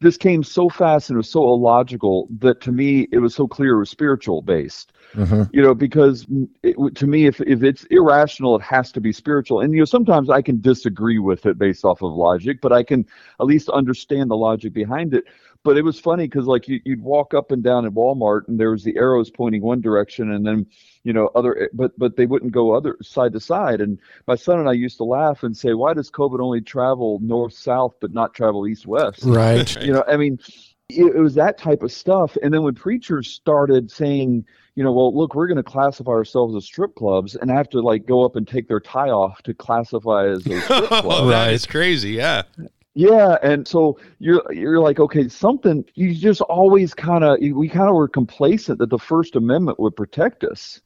this 0.00 0.16
came 0.16 0.42
so 0.42 0.68
fast 0.68 1.10
and 1.10 1.16
it 1.16 1.18
was 1.18 1.30
so 1.30 1.44
illogical 1.44 2.28
that 2.38 2.60
to 2.62 2.72
me 2.72 3.08
it 3.12 3.18
was 3.18 3.34
so 3.34 3.46
clear 3.46 3.76
it 3.76 3.78
was 3.78 3.90
spiritual 3.90 4.42
based. 4.42 4.92
Mm-hmm. 5.14 5.44
You 5.52 5.62
know, 5.62 5.74
because 5.74 6.26
it, 6.62 6.76
to 6.96 7.06
me, 7.06 7.26
if 7.26 7.40
if 7.40 7.62
it's 7.62 7.84
irrational, 7.84 8.56
it 8.56 8.62
has 8.62 8.92
to 8.92 9.00
be 9.00 9.10
spiritual. 9.10 9.60
And 9.60 9.72
you 9.72 9.78
know, 9.78 9.86
sometimes 9.86 10.28
I 10.28 10.42
can 10.42 10.60
disagree 10.60 11.18
with 11.18 11.46
it 11.46 11.56
based 11.56 11.84
off 11.84 12.02
of 12.02 12.12
logic, 12.12 12.60
but 12.60 12.74
I 12.74 12.82
can 12.82 13.06
at 13.40 13.46
least 13.46 13.70
understand 13.70 14.30
the 14.30 14.36
logic 14.36 14.74
behind 14.74 15.14
it. 15.14 15.24
But 15.64 15.76
it 15.76 15.82
was 15.82 15.98
funny 15.98 16.26
because 16.26 16.46
like 16.46 16.68
you, 16.68 16.80
you'd 16.84 17.02
walk 17.02 17.34
up 17.34 17.50
and 17.50 17.62
down 17.62 17.84
at 17.84 17.92
Walmart, 17.92 18.48
and 18.48 18.58
there 18.58 18.70
was 18.70 18.84
the 18.84 18.96
arrows 18.96 19.30
pointing 19.30 19.62
one 19.62 19.80
direction, 19.80 20.32
and 20.32 20.46
then 20.46 20.66
you 21.04 21.12
know 21.12 21.30
other 21.34 21.62
eh, 21.62 21.66
but 21.72 21.98
but 21.98 22.16
they 22.16 22.26
wouldn't 22.26 22.52
go 22.52 22.74
other 22.74 22.96
side 23.02 23.32
to 23.32 23.40
side. 23.40 23.80
And 23.80 23.98
my 24.26 24.34
son 24.34 24.60
and 24.60 24.68
i 24.68 24.72
used 24.72 24.98
to 24.98 25.04
laugh 25.04 25.42
and 25.42 25.56
say 25.56 25.74
why 25.74 25.94
does 25.94 26.10
covid 26.10 26.40
only 26.40 26.60
travel 26.60 27.18
north 27.22 27.54
south 27.54 27.94
but 28.00 28.12
not 28.12 28.34
travel 28.34 28.66
east 28.66 28.86
west? 28.86 29.24
Right. 29.24 29.74
You 29.82 29.92
know 29.92 30.04
i 30.06 30.16
mean 30.16 30.38
it, 30.88 31.16
it 31.16 31.20
was 31.20 31.34
that 31.34 31.58
type 31.58 31.82
of 31.82 31.92
stuff. 31.92 32.36
And 32.42 32.52
then 32.52 32.62
when 32.62 32.74
preachers 32.74 33.28
started 33.28 33.90
saying 33.90 34.44
you 34.74 34.84
know 34.84 34.92
well 34.92 35.16
look 35.16 35.34
we're 35.34 35.48
going 35.48 35.56
to 35.56 35.62
classify 35.62 36.12
ourselves 36.12 36.54
as 36.54 36.64
strip 36.64 36.94
clubs 36.94 37.34
and 37.34 37.50
have 37.50 37.68
to 37.70 37.80
like 37.80 38.06
go 38.06 38.24
up 38.24 38.36
and 38.36 38.46
take 38.46 38.68
their 38.68 38.80
tie 38.80 39.10
off 39.10 39.42
to 39.42 39.54
classify 39.54 40.28
as 40.28 40.46
a 40.46 40.60
strip 40.60 40.88
club. 40.88 41.28
That 41.28 41.52
is 41.52 41.66
crazy 41.66 42.10
yeah 42.12 42.42
yeah, 42.98 43.36
and 43.44 43.68
so 43.68 43.96
you're 44.18 44.42
you're 44.52 44.80
like, 44.80 44.98
okay, 44.98 45.28
something. 45.28 45.84
You 45.94 46.12
just 46.12 46.40
always 46.40 46.94
kind 46.94 47.22
of 47.22 47.38
we 47.40 47.68
kind 47.68 47.88
of 47.88 47.94
were 47.94 48.08
complacent 48.08 48.80
that 48.80 48.90
the 48.90 48.98
First 48.98 49.36
Amendment 49.36 49.78
would 49.78 49.94
protect 49.94 50.42
us, 50.42 50.80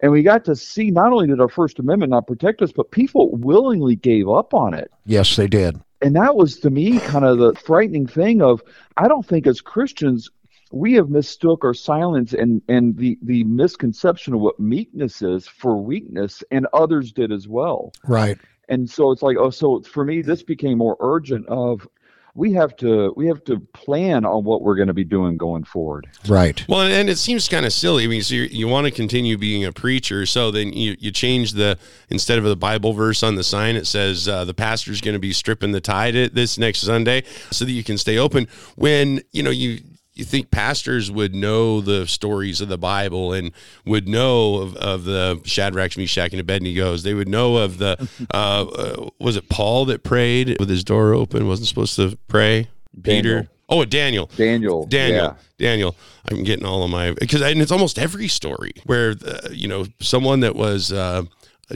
and 0.00 0.10
we 0.10 0.24
got 0.24 0.44
to 0.46 0.56
see 0.56 0.90
not 0.90 1.12
only 1.12 1.28
did 1.28 1.40
our 1.40 1.48
First 1.48 1.78
Amendment 1.78 2.10
not 2.10 2.26
protect 2.26 2.62
us, 2.62 2.72
but 2.72 2.90
people 2.90 3.30
willingly 3.36 3.94
gave 3.94 4.28
up 4.28 4.54
on 4.54 4.74
it. 4.74 4.90
Yes, 5.06 5.36
they 5.36 5.46
did. 5.46 5.80
And 6.00 6.16
that 6.16 6.34
was 6.34 6.58
to 6.58 6.70
me 6.70 6.98
kind 6.98 7.24
of 7.24 7.38
the 7.38 7.54
frightening 7.54 8.08
thing 8.08 8.42
of 8.42 8.60
I 8.96 9.06
don't 9.06 9.24
think 9.24 9.46
as 9.46 9.60
Christians 9.60 10.32
we 10.72 10.94
have 10.94 11.10
mistook 11.10 11.64
our 11.64 11.74
silence 11.74 12.32
and, 12.32 12.62
and 12.66 12.96
the, 12.96 13.18
the 13.22 13.44
misconception 13.44 14.34
of 14.34 14.40
what 14.40 14.58
meekness 14.58 15.22
is 15.22 15.46
for 15.46 15.76
weakness, 15.76 16.42
and 16.50 16.66
others 16.72 17.12
did 17.12 17.30
as 17.30 17.46
well. 17.46 17.92
Right. 18.04 18.38
And 18.68 18.88
so 18.88 19.10
it's 19.10 19.22
like, 19.22 19.36
oh, 19.36 19.50
so 19.50 19.80
for 19.82 20.04
me, 20.04 20.22
this 20.22 20.42
became 20.42 20.78
more 20.78 20.96
urgent 21.00 21.46
of 21.48 21.86
we 22.34 22.52
have 22.52 22.74
to 22.76 23.12
we 23.16 23.26
have 23.26 23.44
to 23.44 23.60
plan 23.74 24.24
on 24.24 24.44
what 24.44 24.62
we're 24.62 24.76
going 24.76 24.88
to 24.88 24.94
be 24.94 25.04
doing 25.04 25.36
going 25.36 25.64
forward. 25.64 26.08
Right. 26.26 26.64
Well, 26.68 26.80
and 26.80 27.10
it 27.10 27.18
seems 27.18 27.48
kind 27.48 27.66
of 27.66 27.72
silly. 27.72 28.04
I 28.04 28.06
mean, 28.06 28.22
so 28.22 28.34
you 28.34 28.68
want 28.68 28.86
to 28.86 28.90
continue 28.90 29.36
being 29.36 29.64
a 29.64 29.72
preacher, 29.72 30.24
so 30.24 30.50
then 30.50 30.72
you 30.72 30.96
you 30.98 31.10
change 31.10 31.52
the 31.52 31.78
instead 32.08 32.38
of 32.38 32.44
the 32.44 32.56
Bible 32.56 32.94
verse 32.94 33.22
on 33.22 33.34
the 33.34 33.44
sign, 33.44 33.76
it 33.76 33.86
says 33.86 34.28
uh, 34.28 34.44
the 34.44 34.54
pastor's 34.54 35.00
going 35.00 35.14
to 35.14 35.20
be 35.20 35.32
stripping 35.32 35.72
the 35.72 35.80
tide 35.80 36.14
this 36.34 36.56
next 36.56 36.80
Sunday, 36.80 37.24
so 37.50 37.64
that 37.64 37.72
you 37.72 37.84
can 37.84 37.98
stay 37.98 38.16
open. 38.16 38.48
When 38.76 39.20
you 39.32 39.42
know 39.42 39.50
you 39.50 39.80
you 40.14 40.24
think 40.24 40.50
pastors 40.50 41.10
would 41.10 41.34
know 41.34 41.80
the 41.80 42.06
stories 42.06 42.60
of 42.60 42.68
the 42.68 42.78
Bible 42.78 43.32
and 43.32 43.52
would 43.86 44.06
know 44.06 44.56
of, 44.56 44.76
of 44.76 45.04
the 45.04 45.40
Shadrach, 45.44 45.96
Meshach, 45.96 46.32
and 46.32 46.46
Abednego's. 46.46 47.02
They 47.02 47.14
would 47.14 47.28
know 47.28 47.56
of 47.56 47.78
the, 47.78 48.08
uh, 48.32 48.66
uh, 48.66 49.08
was 49.18 49.36
it 49.36 49.48
Paul 49.48 49.86
that 49.86 50.02
prayed 50.02 50.56
with 50.58 50.68
his 50.68 50.84
door 50.84 51.14
open? 51.14 51.48
Wasn't 51.48 51.66
supposed 51.66 51.96
to 51.96 52.18
pray? 52.28 52.68
Daniel. 53.00 53.22
Peter. 53.22 53.48
Oh, 53.70 53.84
Daniel. 53.86 54.26
Daniel. 54.36 54.84
Daniel. 54.86 55.24
Yeah. 55.24 55.34
Daniel. 55.56 55.96
I'm 56.30 56.42
getting 56.42 56.66
all 56.66 56.84
of 56.84 56.90
my, 56.90 57.12
because 57.12 57.40
and 57.40 57.62
it's 57.62 57.72
almost 57.72 57.98
every 57.98 58.28
story 58.28 58.72
where, 58.84 59.14
uh, 59.26 59.48
you 59.50 59.66
know, 59.66 59.86
someone 60.00 60.40
that 60.40 60.54
was, 60.54 60.92
uh, 60.92 61.22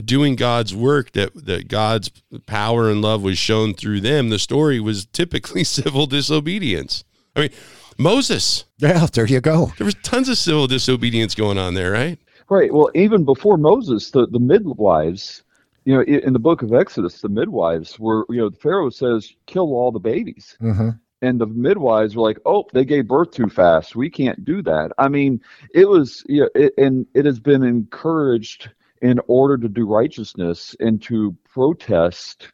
doing 0.05 0.35
God's 0.35 0.75
work 0.75 1.13
that 1.13 1.33
that 1.45 1.69
God's 1.69 2.11
power 2.45 2.91
and 2.91 3.01
love 3.01 3.23
was 3.23 3.39
shown 3.39 3.73
through 3.73 4.01
them 4.01 4.29
the 4.29 4.37
story 4.37 4.79
was 4.79 5.07
typically 5.07 5.63
civil 5.63 6.05
disobedience 6.05 7.03
I 7.35 7.39
mean 7.39 7.49
Moses. 7.97 8.65
Yeah, 8.77 9.07
there 9.11 9.25
you 9.25 9.41
go. 9.41 9.71
There 9.77 9.85
was 9.85 9.95
tons 10.03 10.29
of 10.29 10.37
civil 10.37 10.67
disobedience 10.67 11.35
going 11.35 11.57
on 11.57 11.73
there, 11.73 11.91
right? 11.91 12.19
Right. 12.49 12.73
Well, 12.73 12.89
even 12.95 13.25
before 13.25 13.57
Moses, 13.57 14.11
the, 14.11 14.27
the 14.27 14.39
midwives, 14.39 15.43
you 15.85 15.95
know, 15.95 16.01
in 16.01 16.33
the 16.33 16.39
book 16.39 16.61
of 16.61 16.73
Exodus, 16.73 17.21
the 17.21 17.29
midwives 17.29 17.99
were, 17.99 18.25
you 18.29 18.37
know, 18.37 18.49
the 18.49 18.57
Pharaoh 18.57 18.89
says, 18.89 19.33
kill 19.45 19.73
all 19.73 19.91
the 19.91 19.99
babies. 19.99 20.57
Mm-hmm. 20.61 20.89
And 21.21 21.41
the 21.41 21.47
midwives 21.47 22.15
were 22.15 22.23
like, 22.23 22.39
oh, 22.45 22.65
they 22.73 22.85
gave 22.85 23.07
birth 23.07 23.31
too 23.31 23.49
fast. 23.49 23.95
We 23.95 24.09
can't 24.09 24.45
do 24.45 24.61
that. 24.61 24.91
I 24.97 25.07
mean, 25.07 25.41
it 25.73 25.89
was, 25.89 26.23
you 26.27 26.41
know, 26.41 26.49
it, 26.53 26.73
and 26.77 27.07
it 27.15 27.25
has 27.25 27.39
been 27.39 27.63
encouraged 27.63 28.69
in 29.01 29.19
order 29.27 29.57
to 29.57 29.67
do 29.67 29.87
righteousness 29.87 30.75
and 30.79 31.01
to 31.03 31.35
protest 31.51 32.51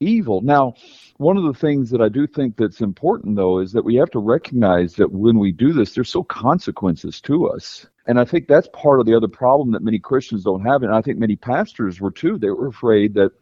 evil. 0.00 0.40
Now, 0.42 0.74
one 1.18 1.36
of 1.36 1.44
the 1.44 1.54
things 1.54 1.90
that 1.90 2.00
I 2.00 2.08
do 2.08 2.26
think 2.26 2.56
that's 2.56 2.80
important, 2.80 3.36
though, 3.36 3.58
is 3.60 3.72
that 3.72 3.84
we 3.84 3.94
have 3.96 4.10
to 4.10 4.18
recognize 4.18 4.94
that 4.94 5.12
when 5.12 5.38
we 5.38 5.52
do 5.52 5.72
this, 5.72 5.94
there's 5.94 6.10
so 6.10 6.22
consequences 6.24 7.20
to 7.22 7.48
us. 7.48 7.86
And 8.06 8.20
I 8.20 8.24
think 8.24 8.46
that's 8.46 8.68
part 8.72 9.00
of 9.00 9.06
the 9.06 9.14
other 9.14 9.28
problem 9.28 9.72
that 9.72 9.82
many 9.82 9.98
Christians 9.98 10.44
don't 10.44 10.64
have. 10.64 10.82
And 10.82 10.94
I 10.94 11.00
think 11.02 11.18
many 11.18 11.36
pastors 11.36 12.00
were 12.00 12.10
too. 12.10 12.38
They 12.38 12.50
were 12.50 12.68
afraid 12.68 13.14
that 13.14 13.32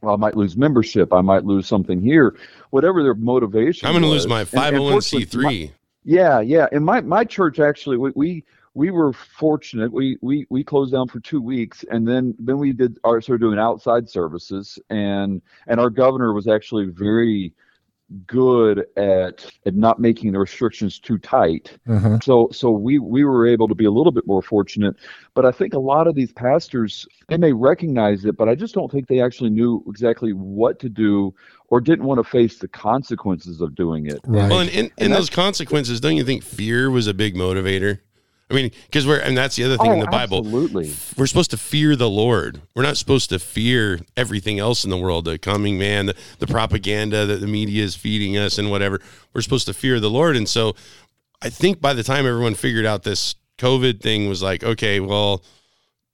well, 0.00 0.14
I 0.14 0.16
might 0.16 0.36
lose 0.36 0.56
membership. 0.56 1.12
I 1.12 1.20
might 1.20 1.44
lose 1.44 1.66
something 1.66 2.00
here. 2.00 2.34
Whatever 2.70 3.02
their 3.02 3.14
motivation. 3.14 3.86
I'm 3.86 3.92
going 3.92 4.02
to 4.02 4.08
lose 4.08 4.26
my 4.26 4.44
501c3. 4.44 5.72
Yeah, 6.04 6.40
yeah. 6.40 6.68
And 6.72 6.84
my, 6.84 7.02
my 7.02 7.24
church 7.24 7.60
actually, 7.60 7.98
we, 7.98 8.12
we 8.14 8.44
we 8.74 8.90
were 8.90 9.12
fortunate. 9.12 9.92
We, 9.92 10.16
we 10.20 10.46
we 10.48 10.62
closed 10.62 10.92
down 10.92 11.08
for 11.08 11.20
two 11.20 11.40
weeks, 11.40 11.84
and 11.90 12.06
then 12.06 12.34
then 12.38 12.58
we 12.58 12.72
did 12.72 12.98
our 13.04 13.20
started 13.20 13.40
doing 13.40 13.58
outside 13.58 14.08
services, 14.08 14.78
and 14.90 15.42
and 15.66 15.80
our 15.80 15.90
governor 15.90 16.32
was 16.32 16.46
actually 16.46 16.86
very 16.86 17.52
good 18.26 18.84
at 18.96 19.50
at 19.66 19.74
not 19.74 20.00
making 20.00 20.32
the 20.32 20.38
restrictions 20.38 20.98
too 20.98 21.18
tight. 21.18 21.78
Mm-hmm. 21.86 22.16
So 22.22 22.48
so 22.52 22.70
we 22.70 22.98
we 22.98 23.24
were 23.24 23.46
able 23.46 23.66
to 23.68 23.74
be 23.74 23.84
a 23.84 23.90
little 23.90 24.12
bit 24.12 24.26
more 24.26 24.42
fortunate. 24.42 24.96
But 25.34 25.46
I 25.46 25.50
think 25.50 25.74
a 25.74 25.78
lot 25.78 26.06
of 26.06 26.14
these 26.14 26.32
pastors 26.32 27.06
they 27.28 27.36
may 27.36 27.52
recognize 27.52 28.24
it, 28.24 28.36
but 28.36 28.48
I 28.48 28.54
just 28.54 28.74
don't 28.74 28.90
think 28.90 29.08
they 29.08 29.20
actually 29.20 29.50
knew 29.50 29.84
exactly 29.88 30.32
what 30.32 30.78
to 30.80 30.88
do 30.88 31.34
or 31.68 31.80
didn't 31.80 32.04
want 32.04 32.18
to 32.18 32.24
face 32.24 32.58
the 32.58 32.68
consequences 32.68 33.60
of 33.60 33.74
doing 33.74 34.06
it. 34.06 34.20
Right. 34.24 34.48
Well, 34.48 34.60
and 34.60 34.70
in, 34.70 34.92
in 34.98 35.10
those 35.12 35.30
consequences, 35.30 36.00
don't 36.00 36.16
you 36.16 36.24
think 36.24 36.42
fear 36.42 36.90
was 36.90 37.06
a 37.06 37.14
big 37.14 37.36
motivator? 37.36 38.00
I 38.50 38.54
mean, 38.54 38.70
because 38.86 39.06
we're, 39.06 39.20
and 39.20 39.36
that's 39.36 39.54
the 39.56 39.64
other 39.64 39.76
thing 39.76 39.90
Oh, 39.90 39.94
in 39.94 40.00
the 40.00 40.06
Bible. 40.06 40.38
absolutely. 40.38 40.92
We're 41.16 41.26
supposed 41.28 41.50
to 41.52 41.56
fear 41.56 41.94
the 41.94 42.10
Lord. 42.10 42.60
We're 42.74 42.82
not 42.82 42.96
supposed 42.96 43.28
to 43.30 43.38
fear 43.38 44.00
everything 44.16 44.58
else 44.58 44.82
in 44.84 44.90
the 44.90 44.96
world, 44.96 45.24
the 45.26 45.38
coming 45.38 45.78
man, 45.78 46.06
the, 46.06 46.16
the 46.40 46.46
propaganda 46.48 47.26
that 47.26 47.40
the 47.40 47.46
media 47.46 47.84
is 47.84 47.94
feeding 47.94 48.36
us 48.36 48.58
and 48.58 48.70
whatever. 48.70 49.00
We're 49.32 49.42
supposed 49.42 49.66
to 49.66 49.72
fear 49.72 50.00
the 50.00 50.10
Lord. 50.10 50.36
And 50.36 50.48
so 50.48 50.74
I 51.40 51.48
think 51.48 51.80
by 51.80 51.94
the 51.94 52.02
time 52.02 52.26
everyone 52.26 52.54
figured 52.54 52.86
out 52.86 53.04
this 53.04 53.36
COVID 53.58 54.00
thing 54.00 54.28
was 54.28 54.42
like, 54.42 54.64
okay, 54.64 54.98
well, 55.00 55.44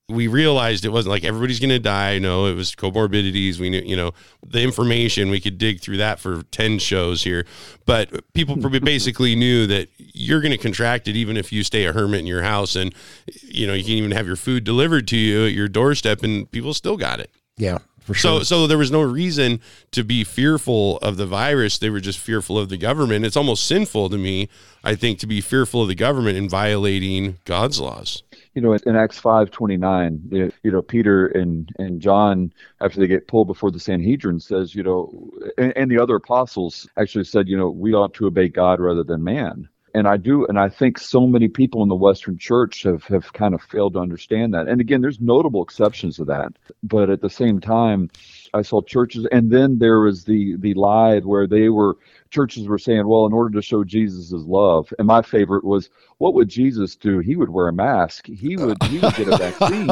we 0.08 0.28
realized 0.28 0.84
it 0.84 0.90
wasn't 0.90 1.10
like 1.10 1.24
everybody's 1.24 1.58
going 1.58 1.70
to 1.70 1.80
die. 1.80 2.18
No, 2.18 2.46
it 2.46 2.54
was 2.54 2.76
comorbidities. 2.76 3.58
We 3.58 3.70
knew, 3.70 3.80
you 3.80 3.96
know, 3.96 4.12
the 4.46 4.62
information 4.62 5.30
we 5.30 5.40
could 5.40 5.58
dig 5.58 5.80
through 5.80 5.96
that 5.96 6.20
for 6.20 6.44
10 6.44 6.78
shows 6.78 7.24
here. 7.24 7.44
But 7.86 8.32
people 8.32 8.56
probably 8.56 8.78
basically 8.94 9.34
knew 9.34 9.66
that 9.66 9.88
you're 9.98 10.40
going 10.40 10.52
to 10.52 10.58
contract 10.58 11.08
it 11.08 11.16
even 11.16 11.36
if 11.36 11.52
you 11.52 11.64
stay 11.64 11.86
a 11.86 11.92
hermit 11.92 12.20
in 12.20 12.26
your 12.26 12.42
house 12.42 12.76
and, 12.76 12.94
you 13.42 13.66
know, 13.66 13.74
you 13.74 13.82
can 13.82 13.92
even 13.94 14.12
have 14.12 14.28
your 14.28 14.36
food 14.36 14.62
delivered 14.62 15.08
to 15.08 15.16
you 15.16 15.46
at 15.46 15.52
your 15.52 15.68
doorstep 15.68 16.22
and 16.22 16.48
people 16.52 16.72
still 16.72 16.96
got 16.96 17.18
it. 17.18 17.30
Yeah, 17.56 17.78
for 18.06 18.14
sure. 18.14 18.38
So, 18.38 18.44
so 18.44 18.66
there 18.66 18.78
was 18.78 18.90
no 18.90 19.02
reason 19.02 19.60
to 19.90 20.02
be 20.02 20.24
fearful 20.24 20.96
of 20.98 21.18
the 21.18 21.26
virus. 21.26 21.76
They 21.76 21.90
were 21.90 22.00
just 22.00 22.18
fearful 22.18 22.56
of 22.56 22.70
the 22.70 22.78
government. 22.78 23.26
It's 23.26 23.36
almost 23.36 23.66
sinful 23.66 24.08
to 24.10 24.16
me, 24.16 24.48
I 24.82 24.94
think, 24.94 25.18
to 25.18 25.26
be 25.26 25.42
fearful 25.42 25.82
of 25.82 25.88
the 25.88 25.94
government 25.94 26.38
and 26.38 26.48
violating 26.48 27.36
God's 27.44 27.80
laws. 27.80 28.22
you 28.56 28.62
know, 28.62 28.72
in 28.72 28.96
Acts 28.96 29.18
five 29.18 29.50
twenty 29.50 29.76
nine, 29.76 30.18
you 30.30 30.70
know, 30.72 30.80
Peter 30.80 31.26
and 31.26 31.70
and 31.78 32.00
John, 32.00 32.50
after 32.80 32.98
they 32.98 33.06
get 33.06 33.28
pulled 33.28 33.48
before 33.48 33.70
the 33.70 33.78
Sanhedrin, 33.78 34.40
says, 34.40 34.74
you 34.74 34.82
know, 34.82 35.30
and, 35.58 35.76
and 35.76 35.90
the 35.90 35.98
other 35.98 36.16
apostles 36.16 36.88
actually 36.96 37.24
said, 37.24 37.48
you 37.48 37.56
know, 37.56 37.68
we 37.68 37.92
ought 37.92 38.14
to 38.14 38.26
obey 38.26 38.48
God 38.48 38.80
rather 38.80 39.04
than 39.04 39.22
man. 39.22 39.68
And 39.96 40.06
I 40.06 40.18
do, 40.18 40.44
and 40.46 40.58
I 40.58 40.68
think 40.68 40.98
so 40.98 41.26
many 41.26 41.48
people 41.48 41.82
in 41.82 41.88
the 41.88 41.94
Western 41.94 42.36
Church 42.36 42.82
have 42.82 43.04
have 43.04 43.32
kind 43.32 43.54
of 43.54 43.62
failed 43.62 43.94
to 43.94 43.98
understand 43.98 44.52
that. 44.52 44.68
And 44.68 44.78
again, 44.78 45.00
there's 45.00 45.22
notable 45.22 45.62
exceptions 45.62 46.16
to 46.16 46.26
that, 46.26 46.52
but 46.82 47.08
at 47.08 47.22
the 47.22 47.30
same 47.30 47.60
time, 47.60 48.10
I 48.52 48.60
saw 48.60 48.82
churches, 48.82 49.26
and 49.32 49.50
then 49.50 49.78
there 49.78 50.00
was 50.00 50.24
the 50.24 50.56
the 50.58 50.74
lie 50.74 51.20
where 51.20 51.46
they 51.46 51.70
were 51.70 51.96
churches 52.30 52.68
were 52.68 52.78
saying, 52.78 53.06
well, 53.06 53.26
in 53.26 53.32
order 53.32 53.54
to 53.54 53.62
show 53.62 53.84
Jesus' 53.84 54.32
love, 54.32 54.92
and 54.98 55.06
my 55.06 55.22
favorite 55.22 55.64
was, 55.64 55.90
what 56.18 56.34
would 56.34 56.48
Jesus 56.48 56.96
do? 56.96 57.18
He 57.18 57.36
would 57.36 57.50
wear 57.50 57.68
a 57.68 57.72
mask. 57.72 58.26
He 58.26 58.56
would 58.56 58.82
he 58.84 58.98
would 58.98 59.14
get 59.14 59.28
a 59.28 59.36
vaccine. 59.36 59.90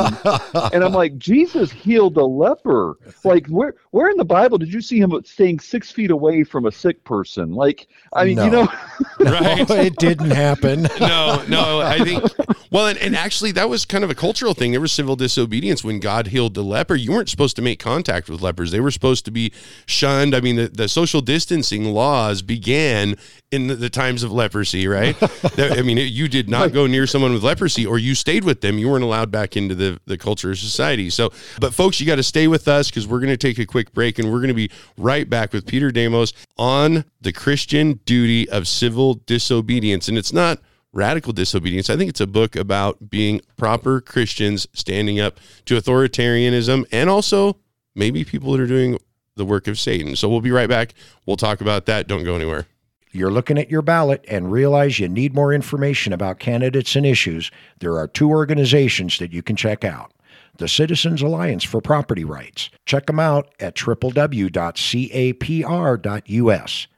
and 0.72 0.82
I'm 0.82 0.92
like, 0.92 1.18
Jesus 1.18 1.70
healed 1.70 2.16
a 2.16 2.24
leper. 2.24 2.96
Like, 3.24 3.46
where 3.48 3.74
where 3.90 4.08
in 4.08 4.16
the 4.16 4.24
Bible 4.24 4.58
did 4.58 4.72
you 4.72 4.80
see 4.80 4.98
him 4.98 5.12
staying 5.24 5.60
six 5.60 5.90
feet 5.90 6.10
away 6.10 6.44
from 6.44 6.64
a 6.64 6.72
sick 6.72 7.04
person? 7.04 7.52
Like, 7.52 7.88
I 8.14 8.24
mean, 8.24 8.38
you 8.38 8.50
know, 8.50 8.68
Right. 9.20 9.68
No, 9.68 9.76
it 9.76 9.96
didn't 9.96 10.30
happen. 10.30 10.82
no, 11.00 11.44
no, 11.48 11.80
I 11.80 11.98
think 11.98 12.24
well, 12.70 12.88
and, 12.88 12.98
and 12.98 13.14
actually 13.14 13.52
that 13.52 13.68
was 13.68 13.84
kind 13.84 14.02
of 14.04 14.10
a 14.10 14.14
cultural 14.14 14.54
thing. 14.54 14.72
There 14.72 14.80
was 14.80 14.92
civil 14.92 15.16
disobedience 15.16 15.84
when 15.84 16.00
God 16.00 16.28
healed 16.28 16.54
the 16.54 16.64
leper. 16.64 16.94
You 16.94 17.12
weren't 17.12 17.28
supposed 17.28 17.56
to 17.56 17.62
make 17.62 17.78
contact 17.78 18.28
with 18.28 18.42
lepers. 18.42 18.70
They 18.70 18.80
were 18.80 18.90
supposed 18.90 19.24
to 19.26 19.30
be 19.30 19.52
shunned. 19.86 20.34
I 20.34 20.40
mean, 20.40 20.56
the, 20.56 20.68
the 20.68 20.88
social 20.88 21.20
distancing 21.20 21.92
laws 22.24 22.42
began 22.42 23.16
in 23.50 23.68
the, 23.68 23.90
times 23.90 24.22
of 24.22 24.32
leprosy, 24.32 24.88
right? 24.88 25.16
I 25.58 25.82
mean, 25.82 25.98
you 25.98 26.26
did 26.26 26.48
not 26.48 26.72
go 26.72 26.86
near 26.86 27.06
someone 27.06 27.32
with 27.32 27.44
leprosy 27.44 27.86
or 27.86 27.98
you 27.98 28.14
stayed 28.14 28.42
with 28.42 28.60
them. 28.60 28.78
You 28.78 28.88
weren't 28.88 29.04
allowed 29.04 29.30
back 29.30 29.56
into 29.56 29.74
the, 29.74 30.00
the 30.06 30.18
culture 30.18 30.50
of 30.50 30.58
society. 30.58 31.10
So, 31.10 31.30
but 31.60 31.72
folks, 31.72 32.00
you 32.00 32.06
got 32.06 32.16
to 32.16 32.24
stay 32.24 32.48
with 32.48 32.66
us 32.66 32.90
because 32.90 33.06
we're 33.06 33.20
going 33.20 33.30
to 33.30 33.36
take 33.36 33.58
a 33.58 33.66
quick 33.66 33.92
break 33.92 34.18
and 34.18 34.32
we're 34.32 34.38
going 34.38 34.48
to 34.48 34.54
be 34.54 34.70
right 34.96 35.28
back 35.28 35.52
with 35.52 35.66
Peter 35.66 35.92
Demos 35.92 36.32
on 36.58 37.04
the 37.20 37.32
Christian 37.32 38.00
duty 38.04 38.48
of 38.48 38.66
civil 38.66 39.14
disobedience. 39.26 40.08
And 40.08 40.18
it's 40.18 40.32
not 40.32 40.58
radical 40.92 41.32
disobedience. 41.32 41.90
I 41.90 41.96
think 41.96 42.08
it's 42.08 42.20
a 42.20 42.26
book 42.26 42.56
about 42.56 43.10
being 43.10 43.40
proper 43.56 44.00
Christians 44.00 44.66
standing 44.72 45.20
up 45.20 45.38
to 45.66 45.76
authoritarianism 45.76 46.86
and 46.90 47.10
also 47.10 47.58
maybe 47.94 48.24
people 48.24 48.52
that 48.52 48.60
are 48.60 48.66
doing 48.66 48.98
the 49.36 49.44
work 49.44 49.66
of 49.66 49.78
Satan. 49.78 50.16
So 50.16 50.28
we'll 50.28 50.40
be 50.40 50.50
right 50.50 50.68
back. 50.68 50.94
We'll 51.26 51.36
talk 51.36 51.60
about 51.60 51.86
that. 51.86 52.06
Don't 52.06 52.24
go 52.24 52.34
anywhere. 52.34 52.66
You're 53.12 53.30
looking 53.30 53.58
at 53.58 53.70
your 53.70 53.82
ballot 53.82 54.24
and 54.28 54.50
realize 54.50 54.98
you 54.98 55.08
need 55.08 55.34
more 55.34 55.52
information 55.52 56.12
about 56.12 56.40
candidates 56.40 56.96
and 56.96 57.06
issues. 57.06 57.52
There 57.78 57.96
are 57.96 58.08
two 58.08 58.28
organizations 58.28 59.18
that 59.18 59.32
you 59.32 59.40
can 59.40 59.54
check 59.54 59.84
out. 59.84 60.12
The 60.56 60.68
Citizens 60.68 61.22
Alliance 61.22 61.62
for 61.64 61.80
Property 61.80 62.24
Rights. 62.24 62.70
Check 62.86 63.06
them 63.06 63.20
out 63.20 63.54
at 63.60 63.76
www.capr.us. 63.76 64.56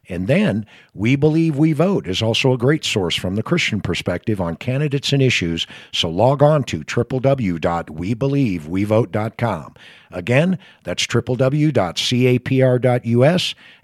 And 0.08 0.28
then, 0.28 0.64
We 0.94 1.16
Believe 1.16 1.56
We 1.56 1.72
Vote 1.72 2.06
is 2.06 2.22
also 2.22 2.52
a 2.52 2.58
great 2.58 2.84
source 2.84 3.16
from 3.16 3.34
the 3.34 3.42
Christian 3.42 3.80
perspective 3.80 4.40
on 4.40 4.54
candidates 4.56 5.12
and 5.12 5.20
issues, 5.20 5.66
so 5.92 6.08
log 6.08 6.40
on 6.42 6.62
to 6.64 6.80
www.webelievewevote.com. 6.80 9.74
Again, 10.10 10.58
that's 10.84 11.06
www.capr.us 11.06 11.74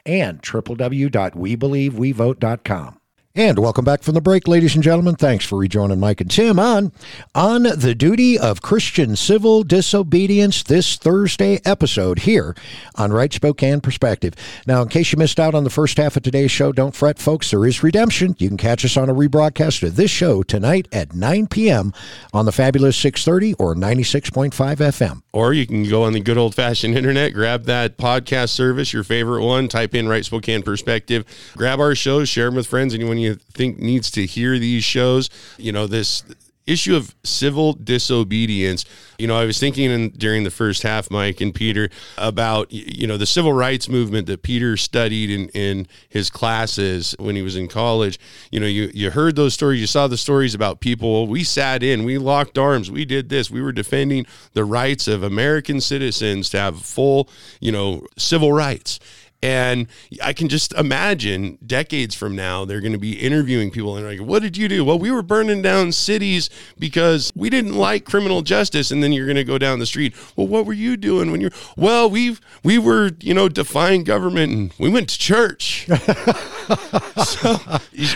and 0.06 0.42
www.webelievewevote.com. 0.42 2.98
And 3.34 3.58
welcome 3.58 3.86
back 3.86 4.02
from 4.02 4.12
the 4.12 4.20
break, 4.20 4.46
ladies 4.46 4.74
and 4.74 4.84
gentlemen. 4.84 5.16
Thanks 5.16 5.46
for 5.46 5.56
rejoining 5.56 5.98
Mike 5.98 6.20
and 6.20 6.30
Tim 6.30 6.58
on 6.58 6.92
on 7.34 7.62
the 7.62 7.94
duty 7.94 8.38
of 8.38 8.60
Christian 8.60 9.16
civil 9.16 9.62
disobedience 9.62 10.62
this 10.62 10.96
Thursday 10.96 11.58
episode 11.64 12.18
here 12.20 12.54
on 12.96 13.10
Right 13.10 13.32
Spokane 13.32 13.80
Perspective. 13.80 14.34
Now, 14.66 14.82
in 14.82 14.88
case 14.88 15.12
you 15.12 15.18
missed 15.18 15.40
out 15.40 15.54
on 15.54 15.64
the 15.64 15.70
first 15.70 15.96
half 15.96 16.14
of 16.14 16.22
today's 16.22 16.50
show, 16.50 16.72
don't 16.72 16.94
fret, 16.94 17.18
folks. 17.18 17.50
There 17.50 17.64
is 17.64 17.82
redemption. 17.82 18.36
You 18.38 18.48
can 18.48 18.58
catch 18.58 18.84
us 18.84 18.98
on 18.98 19.08
a 19.08 19.14
rebroadcast 19.14 19.82
of 19.82 19.96
this 19.96 20.10
show 20.10 20.42
tonight 20.42 20.86
at 20.92 21.14
9 21.14 21.46
p.m. 21.46 21.94
on 22.34 22.44
the 22.44 22.52
fabulous 22.52 22.98
630 22.98 23.54
or 23.54 23.74
96.5 23.74 24.52
FM. 24.52 25.22
Or 25.32 25.54
you 25.54 25.66
can 25.66 25.88
go 25.88 26.02
on 26.02 26.12
the 26.12 26.20
good 26.20 26.36
old 26.36 26.54
fashioned 26.54 26.98
internet, 26.98 27.32
grab 27.32 27.64
that 27.64 27.96
podcast 27.96 28.50
service, 28.50 28.92
your 28.92 29.04
favorite 29.04 29.42
one, 29.42 29.68
type 29.68 29.94
in 29.94 30.06
Right 30.06 30.22
Spokane 30.22 30.62
Perspective, 30.62 31.24
grab 31.56 31.80
our 31.80 31.94
shows, 31.94 32.28
share 32.28 32.48
them 32.48 32.56
with 32.56 32.66
friends, 32.66 32.92
anyone 32.92 33.21
you 33.21 33.21
think 33.52 33.78
needs 33.78 34.10
to 34.12 34.26
hear 34.26 34.58
these 34.58 34.84
shows. 34.84 35.30
You 35.58 35.72
know, 35.72 35.86
this 35.86 36.22
issue 36.66 36.94
of 36.94 37.14
civil 37.24 37.72
disobedience. 37.72 38.84
You 39.18 39.26
know, 39.26 39.36
I 39.36 39.44
was 39.44 39.58
thinking 39.58 39.90
in, 39.90 40.10
during 40.10 40.44
the 40.44 40.50
first 40.50 40.82
half, 40.82 41.10
Mike 41.10 41.40
and 41.40 41.54
Peter, 41.54 41.90
about, 42.16 42.72
you 42.72 43.06
know, 43.06 43.16
the 43.16 43.26
civil 43.26 43.52
rights 43.52 43.88
movement 43.88 44.26
that 44.28 44.42
Peter 44.42 44.76
studied 44.76 45.30
in, 45.30 45.48
in 45.50 45.86
his 46.08 46.30
classes 46.30 47.14
when 47.18 47.36
he 47.36 47.42
was 47.42 47.56
in 47.56 47.68
college. 47.68 48.18
You 48.50 48.60
know, 48.60 48.66
you, 48.66 48.90
you 48.94 49.10
heard 49.10 49.36
those 49.36 49.54
stories, 49.54 49.80
you 49.80 49.86
saw 49.86 50.06
the 50.06 50.16
stories 50.16 50.54
about 50.54 50.80
people. 50.80 51.26
We 51.26 51.44
sat 51.44 51.82
in, 51.82 52.04
we 52.04 52.18
locked 52.18 52.58
arms, 52.58 52.90
we 52.90 53.04
did 53.04 53.28
this, 53.28 53.50
we 53.50 53.62
were 53.62 53.72
defending 53.72 54.26
the 54.52 54.64
rights 54.64 55.08
of 55.08 55.22
American 55.22 55.80
citizens 55.80 56.48
to 56.50 56.58
have 56.58 56.80
full, 56.80 57.28
you 57.60 57.72
know, 57.72 58.06
civil 58.16 58.52
rights. 58.52 59.00
And 59.42 59.88
I 60.22 60.32
can 60.32 60.48
just 60.48 60.72
imagine 60.74 61.58
decades 61.66 62.14
from 62.14 62.36
now, 62.36 62.64
they're 62.64 62.80
going 62.80 62.92
to 62.92 62.98
be 62.98 63.18
interviewing 63.18 63.72
people 63.72 63.96
and 63.96 64.06
like, 64.06 64.20
what 64.20 64.40
did 64.40 64.56
you 64.56 64.68
do? 64.68 64.84
Well, 64.84 65.00
we 65.00 65.10
were 65.10 65.22
burning 65.22 65.62
down 65.62 65.90
cities 65.90 66.48
because 66.78 67.32
we 67.34 67.50
didn't 67.50 67.74
like 67.74 68.04
criminal 68.04 68.42
justice. 68.42 68.92
And 68.92 69.02
then 69.02 69.12
you're 69.12 69.26
going 69.26 69.36
to 69.36 69.44
go 69.44 69.58
down 69.58 69.80
the 69.80 69.86
street. 69.86 70.14
Well, 70.36 70.46
what 70.46 70.64
were 70.64 70.72
you 70.72 70.96
doing 70.96 71.32
when 71.32 71.40
you're, 71.40 71.50
well, 71.76 72.08
we've, 72.08 72.40
we 72.62 72.78
were, 72.78 73.10
you 73.20 73.34
know, 73.34 73.48
defying 73.48 74.04
government 74.04 74.52
and 74.52 74.72
we 74.78 74.88
went 74.88 75.08
to 75.08 75.18
church. 75.18 75.86
so 77.24 77.56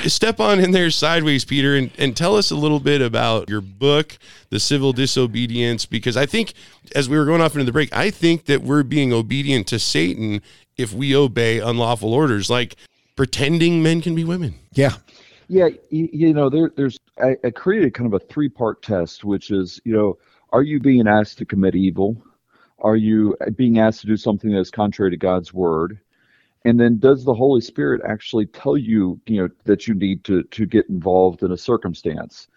step 0.06 0.38
on 0.38 0.61
in 0.61 0.71
there 0.71 0.92
sideways, 0.92 1.45
Peter, 1.45 1.75
and, 1.75 1.90
and 1.99 2.16
tell 2.16 2.37
us 2.37 2.52
a 2.52 2.56
little 2.56 2.80
bit 2.80 3.02
about 3.02 3.50
your 3.50 3.61
book, 3.61 4.16
The 4.50 4.61
Civil 4.61 4.92
Disobedience, 4.92 5.87
because 5.87 6.16
I 6.16 6.26
think 6.26 6.54
as 6.95 7.09
we 7.09 7.18
were 7.18 7.25
going 7.25 7.40
off 7.40 7.54
into 7.54 7.64
the 7.64 7.73
break, 7.73 7.92
I 7.92 8.11
think 8.11 8.45
that 8.45 8.62
we're 8.62 8.85
being 8.85 9.12
obedient 9.12 9.66
to 9.68 9.80
Satan 9.80 10.40
if 10.76 10.92
we 10.92 11.16
obey 11.16 11.59
unlawful 11.61 12.12
orders, 12.12 12.50
like 12.50 12.76
pretending 13.16 13.83
men 13.83 14.00
can 14.00 14.14
be 14.14 14.25
women. 14.25 14.54
Yeah. 14.73 14.97
Yeah, 15.49 15.68
you, 15.90 16.09
you 16.12 16.35
know, 16.35 16.50
there, 16.50 16.73
there's 16.76 16.99
I, 17.23 17.37
I 17.45 17.50
created 17.50 17.95
kind 17.95 18.12
of 18.12 18.21
a 18.21 18.25
three 18.25 18.49
part 18.49 18.83
test, 18.83 19.25
which 19.25 19.50
is, 19.50 19.80
you 19.85 19.95
know, 19.95 20.18
are 20.50 20.62
you 20.62 20.80
being 20.80 21.06
asked 21.06 21.38
to 21.38 21.45
commit 21.45 21.75
evil? 21.75 22.23
Are 22.80 22.97
you 22.97 23.37
being 23.54 23.78
asked 23.78 24.00
to 24.02 24.06
do 24.06 24.16
something 24.16 24.50
that's 24.50 24.71
contrary 24.71 25.11
to 25.11 25.16
God's 25.16 25.52
word? 25.52 25.99
And 26.64 26.80
then 26.80 26.99
does 26.99 27.25
the 27.25 27.35
Holy 27.35 27.61
Spirit 27.61 28.02
actually 28.06 28.47
tell 28.47 28.76
you, 28.76 29.21
you 29.26 29.42
know, 29.42 29.49
that 29.64 29.87
you 29.87 29.95
need 29.95 30.25
to 30.25 30.42
to 30.42 30.66
get 30.66 30.88
involved 30.88 31.42
in 31.42 31.52
a 31.52 31.56
circumstance? 31.56 32.49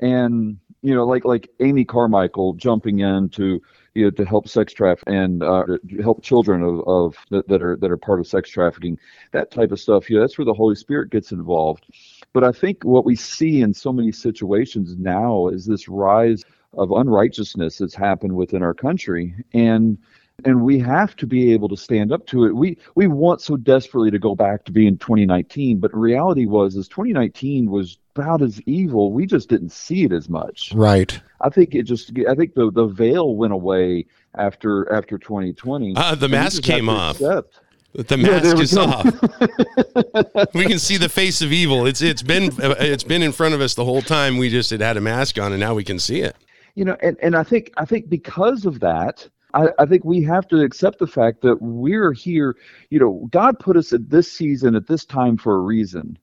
And 0.00 0.58
you 0.80 0.94
know, 0.94 1.04
like 1.04 1.24
like 1.24 1.50
Amy 1.60 1.84
Carmichael 1.84 2.54
jumping 2.54 3.00
in 3.00 3.28
to 3.30 3.60
you 3.94 4.04
know 4.04 4.10
to 4.10 4.24
help 4.24 4.48
sex 4.48 4.72
traffic 4.72 5.04
and 5.06 5.42
uh, 5.42 5.64
help 6.02 6.22
children 6.22 6.62
of, 6.62 6.80
of 6.86 7.16
that, 7.30 7.48
that 7.48 7.62
are 7.62 7.76
that 7.76 7.90
are 7.90 7.96
part 7.96 8.20
of 8.20 8.26
sex 8.26 8.50
trafficking, 8.50 8.98
that 9.32 9.50
type 9.50 9.72
of 9.72 9.80
stuff. 9.80 10.08
You 10.08 10.16
know, 10.16 10.22
that's 10.22 10.38
where 10.38 10.44
the 10.44 10.54
Holy 10.54 10.74
Spirit 10.74 11.10
gets 11.10 11.32
involved. 11.32 11.86
But 12.32 12.44
I 12.44 12.52
think 12.52 12.84
what 12.84 13.04
we 13.04 13.16
see 13.16 13.62
in 13.62 13.72
so 13.74 13.92
many 13.92 14.12
situations 14.12 14.96
now 14.96 15.48
is 15.48 15.66
this 15.66 15.88
rise 15.88 16.44
of 16.74 16.90
unrighteousness 16.90 17.78
that's 17.78 17.94
happened 17.94 18.34
within 18.36 18.62
our 18.62 18.74
country, 18.74 19.34
and 19.54 19.98
and 20.44 20.62
we 20.62 20.78
have 20.78 21.16
to 21.16 21.26
be 21.26 21.52
able 21.52 21.68
to 21.68 21.76
stand 21.76 22.12
up 22.12 22.26
to 22.26 22.44
it. 22.44 22.54
We 22.54 22.78
we 22.94 23.06
want 23.06 23.40
so 23.40 23.56
desperately 23.56 24.10
to 24.10 24.18
go 24.18 24.34
back 24.34 24.64
to 24.64 24.72
being 24.72 24.98
2019, 24.98 25.78
but 25.78 25.96
reality 25.96 26.46
was 26.46 26.76
is 26.76 26.88
2019 26.88 27.70
was 27.70 27.98
about 28.18 28.42
as 28.42 28.60
evil. 28.62 29.12
We 29.12 29.26
just 29.26 29.48
didn't 29.48 29.70
see 29.70 30.04
it 30.04 30.12
as 30.12 30.28
much. 30.28 30.72
Right. 30.74 31.20
I 31.40 31.48
think 31.48 31.74
it 31.74 31.84
just 31.84 32.12
I 32.28 32.34
think 32.34 32.54
the 32.54 32.70
the 32.70 32.86
veil 32.86 33.36
went 33.36 33.52
away 33.52 34.06
after 34.34 34.92
after 34.92 35.18
2020. 35.18 35.94
Uh, 35.96 36.14
the 36.14 36.28
mask 36.28 36.62
came 36.62 36.88
off. 36.88 37.16
Accept. 37.20 37.60
The 37.94 38.16
mask 38.16 38.44
yeah, 38.44 38.62
is 38.62 38.76
off. 38.76 39.04
we 40.54 40.66
can 40.66 40.78
see 40.78 40.98
the 40.98 41.08
face 41.08 41.40
of 41.40 41.52
evil. 41.52 41.86
It's 41.86 42.02
it's 42.02 42.22
been 42.22 42.50
it's 42.58 43.04
been 43.04 43.22
in 43.22 43.32
front 43.32 43.54
of 43.54 43.60
us 43.60 43.74
the 43.74 43.84
whole 43.84 44.02
time. 44.02 44.36
We 44.36 44.50
just 44.50 44.70
had 44.70 44.80
had 44.80 44.96
a 44.96 45.00
mask 45.00 45.38
on, 45.38 45.52
and 45.52 45.60
now 45.60 45.74
we 45.74 45.84
can 45.84 45.98
see 45.98 46.20
it. 46.20 46.36
You 46.74 46.84
know, 46.84 46.96
and, 47.02 47.16
and 47.22 47.34
I 47.34 47.42
think 47.42 47.72
I 47.76 47.84
think 47.84 48.08
because 48.08 48.66
of 48.66 48.80
that, 48.80 49.28
I, 49.54 49.68
I, 49.78 49.86
think 49.86 50.04
we 50.04 50.22
have 50.22 50.46
to 50.48 50.60
accept 50.60 50.98
the 50.98 51.06
fact 51.06 51.40
that 51.42 51.60
we're 51.60 52.12
here. 52.12 52.56
You 52.90 53.00
know, 53.00 53.28
God 53.30 53.58
put 53.58 53.76
us 53.76 53.92
at 53.92 54.10
this 54.10 54.30
season 54.30 54.76
at 54.76 54.86
this 54.86 55.04
time 55.04 55.36
for 55.36 55.56
a 55.56 55.60
reason, 55.60 56.18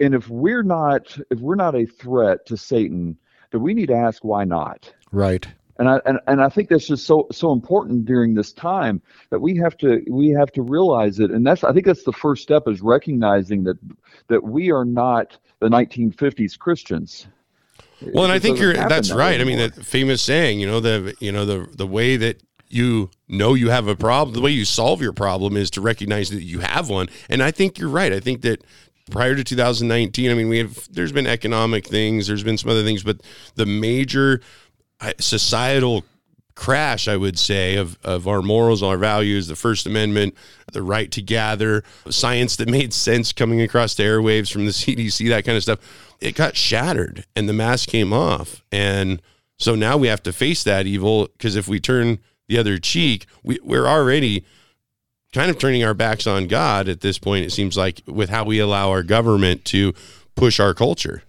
and 0.00 0.14
if 0.14 0.28
we're 0.28 0.62
not 0.62 1.18
if 1.30 1.40
we're 1.40 1.54
not 1.54 1.74
a 1.74 1.86
threat 1.86 2.46
to 2.46 2.56
Satan, 2.56 3.16
then 3.50 3.62
we 3.62 3.74
need 3.74 3.86
to 3.86 3.96
ask 3.96 4.24
why 4.24 4.44
not. 4.44 4.92
Right. 5.12 5.46
And 5.78 5.88
I 5.88 6.00
and, 6.06 6.18
and 6.26 6.42
I 6.42 6.48
think 6.48 6.68
that's 6.68 6.88
just 6.88 7.06
so 7.06 7.28
so 7.30 7.52
important 7.52 8.04
during 8.04 8.34
this 8.34 8.52
time 8.52 9.00
that 9.30 9.40
we 9.40 9.56
have 9.56 9.76
to 9.78 10.04
we 10.08 10.30
have 10.30 10.50
to 10.52 10.62
realize 10.62 11.20
it, 11.20 11.30
and 11.30 11.46
that's 11.46 11.62
I 11.62 11.72
think 11.72 11.86
that's 11.86 12.02
the 12.02 12.12
first 12.12 12.42
step 12.42 12.66
is 12.66 12.80
recognizing 12.80 13.62
that 13.64 13.78
that 14.26 14.42
we 14.42 14.72
are 14.72 14.84
not 14.84 15.36
the 15.60 15.68
1950s 15.68 16.58
Christians. 16.58 17.28
Well, 18.00 18.24
and 18.24 18.32
I 18.32 18.38
think 18.38 18.58
you're 18.58 18.74
that's 18.74 19.10
that 19.10 19.16
right. 19.16 19.40
Anymore. 19.40 19.54
I 19.54 19.56
mean, 19.68 19.70
the 19.74 19.84
famous 19.84 20.22
saying, 20.22 20.60
you 20.60 20.66
know, 20.66 20.80
the 20.80 21.14
you 21.20 21.30
know 21.30 21.44
the 21.44 21.68
the 21.72 21.86
way 21.86 22.16
that 22.16 22.42
you 22.68 23.10
know 23.28 23.54
you 23.54 23.70
have 23.70 23.88
a 23.88 23.96
problem, 23.96 24.34
the 24.34 24.40
way 24.40 24.50
you 24.50 24.64
solve 24.64 25.00
your 25.00 25.12
problem 25.12 25.56
is 25.56 25.70
to 25.70 25.80
recognize 25.80 26.30
that 26.30 26.42
you 26.42 26.60
have 26.60 26.88
one. 26.88 27.08
And 27.28 27.42
I 27.42 27.50
think 27.50 27.78
you're 27.78 27.88
right. 27.88 28.12
I 28.12 28.20
think 28.20 28.42
that 28.42 28.64
prior 29.10 29.34
to 29.34 29.44
2019, 29.44 30.30
I 30.30 30.34
mean, 30.34 30.48
we 30.48 30.58
have 30.58 30.88
there's 30.92 31.12
been 31.12 31.26
economic 31.26 31.86
things, 31.86 32.26
there's 32.26 32.44
been 32.44 32.58
some 32.58 32.70
other 32.70 32.84
things, 32.84 33.02
but 33.02 33.20
the 33.54 33.66
major 33.66 34.40
societal 35.18 36.04
crash, 36.58 37.06
I 37.06 37.16
would 37.16 37.38
say, 37.38 37.76
of, 37.76 37.96
of 38.02 38.26
our 38.26 38.42
morals, 38.42 38.82
our 38.82 38.98
values, 38.98 39.46
the 39.46 39.54
First 39.54 39.86
Amendment, 39.86 40.34
the 40.72 40.82
right 40.82 41.10
to 41.12 41.22
gather, 41.22 41.84
science 42.10 42.56
that 42.56 42.68
made 42.78 42.92
sense 42.92 43.32
coming 43.32 43.60
across 43.60 43.94
the 43.94 44.02
airwaves 44.02 44.52
from 44.52 44.64
the 44.64 44.72
CDC, 44.72 45.28
that 45.28 45.44
kind 45.44 45.56
of 45.56 45.62
stuff, 45.62 45.78
it 46.20 46.34
got 46.34 46.56
shattered 46.56 47.24
and 47.36 47.48
the 47.48 47.52
mask 47.52 47.88
came 47.88 48.12
off. 48.12 48.64
And 48.72 49.22
so 49.56 49.76
now 49.76 49.96
we 49.96 50.08
have 50.08 50.22
to 50.24 50.32
face 50.32 50.64
that 50.64 50.86
evil 50.86 51.28
because 51.28 51.54
if 51.54 51.68
we 51.68 51.78
turn 51.78 52.18
the 52.48 52.58
other 52.58 52.78
cheek, 52.78 53.26
we, 53.44 53.60
we're 53.62 53.86
already 53.86 54.44
kind 55.32 55.50
of 55.50 55.58
turning 55.58 55.84
our 55.84 55.94
backs 55.94 56.26
on 56.26 56.46
God 56.46 56.88
at 56.88 57.00
this 57.00 57.18
point, 57.18 57.44
it 57.44 57.52
seems 57.52 57.76
like, 57.76 58.02
with 58.06 58.30
how 58.30 58.44
we 58.44 58.58
allow 58.58 58.90
our 58.90 59.02
government 59.02 59.64
to 59.66 59.92
push 60.34 60.60
our 60.60 60.74
culture. 60.74 61.22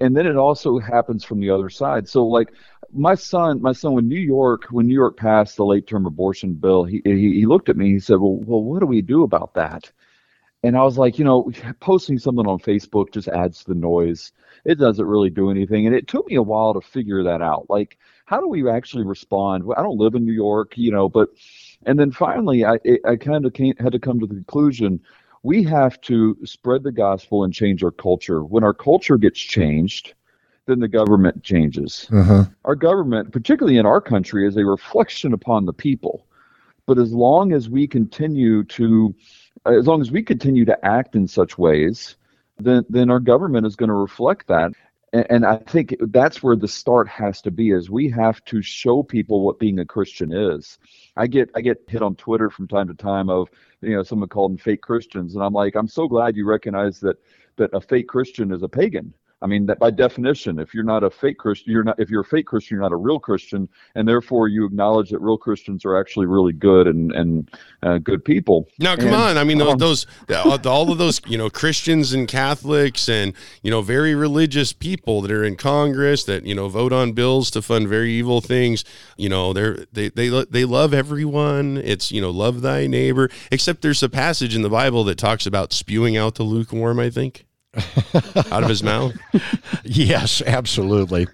And 0.00 0.16
then 0.16 0.26
it 0.26 0.36
also 0.36 0.78
happens 0.78 1.24
from 1.24 1.40
the 1.40 1.50
other 1.50 1.70
side. 1.70 2.08
So, 2.08 2.26
like, 2.26 2.52
my 2.92 3.14
son, 3.14 3.62
my 3.62 3.72
son, 3.72 3.92
when 3.92 4.08
New 4.08 4.20
York, 4.20 4.66
when 4.70 4.86
New 4.86 4.94
York 4.94 5.16
passed 5.16 5.56
the 5.56 5.64
late 5.64 5.86
term 5.86 6.06
abortion 6.06 6.54
bill, 6.54 6.84
he, 6.84 7.00
he, 7.04 7.32
he 7.34 7.46
looked 7.46 7.68
at 7.68 7.76
me. 7.76 7.90
He 7.90 8.00
said, 8.00 8.18
"Well, 8.20 8.40
well, 8.44 8.62
what 8.62 8.80
do 8.80 8.86
we 8.86 9.02
do 9.02 9.22
about 9.22 9.54
that?" 9.54 9.90
And 10.62 10.78
I 10.78 10.82
was 10.82 10.96
like, 10.96 11.18
you 11.18 11.24
know, 11.26 11.50
posting 11.80 12.18
something 12.18 12.46
on 12.46 12.58
Facebook 12.58 13.12
just 13.12 13.28
adds 13.28 13.64
to 13.64 13.74
the 13.74 13.78
noise. 13.78 14.32
It 14.64 14.76
doesn't 14.76 15.04
really 15.04 15.28
do 15.28 15.50
anything. 15.50 15.86
And 15.86 15.94
it 15.94 16.08
took 16.08 16.26
me 16.26 16.36
a 16.36 16.42
while 16.42 16.72
to 16.72 16.80
figure 16.80 17.22
that 17.24 17.42
out. 17.42 17.66
Like, 17.68 17.98
how 18.24 18.40
do 18.40 18.48
we 18.48 18.68
actually 18.68 19.04
respond? 19.04 19.64
I 19.76 19.82
don't 19.82 19.98
live 19.98 20.14
in 20.14 20.24
New 20.24 20.32
York, 20.32 20.78
you 20.78 20.90
know, 20.90 21.08
but 21.08 21.28
and 21.86 21.98
then 21.98 22.10
finally, 22.10 22.64
I 22.64 22.78
I 23.04 23.16
kind 23.16 23.44
of 23.44 23.54
had 23.78 23.92
to 23.92 23.98
come 23.98 24.20
to 24.20 24.26
the 24.26 24.34
conclusion 24.34 25.00
we 25.44 25.62
have 25.62 26.00
to 26.00 26.36
spread 26.44 26.82
the 26.82 26.90
gospel 26.90 27.44
and 27.44 27.52
change 27.52 27.84
our 27.84 27.90
culture. 27.90 28.42
When 28.42 28.64
our 28.64 28.72
culture 28.72 29.18
gets 29.18 29.38
changed, 29.38 30.14
then 30.66 30.80
the 30.80 30.88
government 30.88 31.44
changes. 31.44 32.08
Uh-huh. 32.10 32.46
Our 32.64 32.74
government, 32.74 33.30
particularly 33.30 33.76
in 33.76 33.84
our 33.84 34.00
country, 34.00 34.48
is 34.48 34.56
a 34.56 34.64
reflection 34.64 35.34
upon 35.34 35.66
the 35.66 35.74
people. 35.74 36.26
But 36.86 36.98
as 36.98 37.12
long 37.12 37.52
as 37.52 37.68
we 37.68 37.86
continue 37.86 38.64
to, 38.64 39.14
as 39.66 39.86
long 39.86 40.00
as 40.00 40.10
we 40.10 40.22
continue 40.22 40.64
to 40.64 40.84
act 40.84 41.14
in 41.14 41.28
such 41.28 41.58
ways, 41.58 42.16
then 42.58 42.84
then 42.88 43.10
our 43.10 43.20
government 43.20 43.66
is 43.66 43.76
going 43.76 43.88
to 43.88 43.94
reflect 43.94 44.46
that 44.48 44.72
and, 45.14 45.46
I 45.46 45.56
think 45.58 45.94
that's 46.00 46.42
where 46.42 46.56
the 46.56 46.68
start 46.68 47.08
has 47.08 47.40
to 47.42 47.50
be 47.50 47.70
is 47.70 47.90
we 47.90 48.10
have 48.10 48.44
to 48.46 48.60
show 48.62 49.02
people 49.02 49.44
what 49.44 49.58
being 49.58 49.78
a 49.78 49.84
Christian 49.84 50.32
is. 50.32 50.78
I 51.16 51.26
get 51.26 51.50
I 51.54 51.60
get 51.60 51.82
hit 51.86 52.02
on 52.02 52.16
Twitter 52.16 52.50
from 52.50 52.66
time 52.66 52.88
to 52.88 52.94
time 52.94 53.30
of 53.30 53.48
you 53.80 53.94
know 53.94 54.02
someone 54.02 54.28
called 54.28 54.52
them 54.52 54.58
fake 54.58 54.82
Christians 54.82 55.34
and 55.34 55.44
I'm 55.44 55.52
like 55.52 55.76
I'm 55.76 55.88
so 55.88 56.08
glad 56.08 56.36
you 56.36 56.46
recognize 56.46 56.98
that 57.00 57.16
that 57.56 57.70
a 57.72 57.80
fake 57.80 58.08
Christian 58.08 58.50
is 58.52 58.62
a 58.62 58.68
pagan 58.68 59.14
I 59.44 59.46
mean, 59.46 59.66
that 59.66 59.78
by 59.78 59.90
definition, 59.90 60.58
if 60.58 60.72
you're 60.72 60.84
not 60.84 61.04
a 61.04 61.10
fake 61.10 61.36
Christian, 61.36 61.70
you're 61.70 61.84
not. 61.84 62.00
If 62.00 62.08
you're 62.08 62.22
a 62.22 62.24
fake 62.24 62.46
Christian, 62.46 62.76
you're 62.76 62.82
not 62.82 62.92
a 62.92 62.96
real 62.96 63.20
Christian, 63.20 63.68
and 63.94 64.08
therefore 64.08 64.48
you 64.48 64.64
acknowledge 64.64 65.10
that 65.10 65.20
real 65.20 65.36
Christians 65.36 65.84
are 65.84 66.00
actually 66.00 66.24
really 66.24 66.54
good 66.54 66.86
and 66.86 67.12
and 67.12 67.50
uh, 67.82 67.98
good 67.98 68.24
people. 68.24 68.66
Now, 68.78 68.96
come 68.96 69.08
and, 69.08 69.14
on. 69.14 69.36
I 69.36 69.44
mean, 69.44 69.60
um, 69.60 69.76
those 69.76 70.06
all 70.30 70.90
of 70.90 70.96
those 70.96 71.20
you 71.26 71.36
know 71.36 71.50
Christians 71.50 72.14
and 72.14 72.26
Catholics 72.26 73.06
and 73.06 73.34
you 73.62 73.70
know 73.70 73.82
very 73.82 74.14
religious 74.14 74.72
people 74.72 75.20
that 75.20 75.30
are 75.30 75.44
in 75.44 75.56
Congress 75.56 76.24
that 76.24 76.46
you 76.46 76.54
know 76.54 76.70
vote 76.70 76.94
on 76.94 77.12
bills 77.12 77.50
to 77.50 77.60
fund 77.60 77.86
very 77.86 78.12
evil 78.12 78.40
things. 78.40 78.82
You 79.18 79.28
know, 79.28 79.52
they're 79.52 79.84
they 79.92 80.08
they 80.08 80.30
they 80.44 80.64
love 80.64 80.94
everyone. 80.94 81.76
It's 81.76 82.10
you 82.10 82.22
know 82.22 82.30
love 82.30 82.62
thy 82.62 82.86
neighbor. 82.86 83.28
Except 83.50 83.82
there's 83.82 84.02
a 84.02 84.08
passage 84.08 84.56
in 84.56 84.62
the 84.62 84.70
Bible 84.70 85.04
that 85.04 85.18
talks 85.18 85.44
about 85.44 85.74
spewing 85.74 86.16
out 86.16 86.36
the 86.36 86.44
lukewarm. 86.44 86.98
I 86.98 87.10
think 87.10 87.44
out 88.52 88.62
of 88.62 88.68
his 88.68 88.82
mouth? 88.82 89.14
yes, 89.84 90.42
absolutely. 90.42 91.26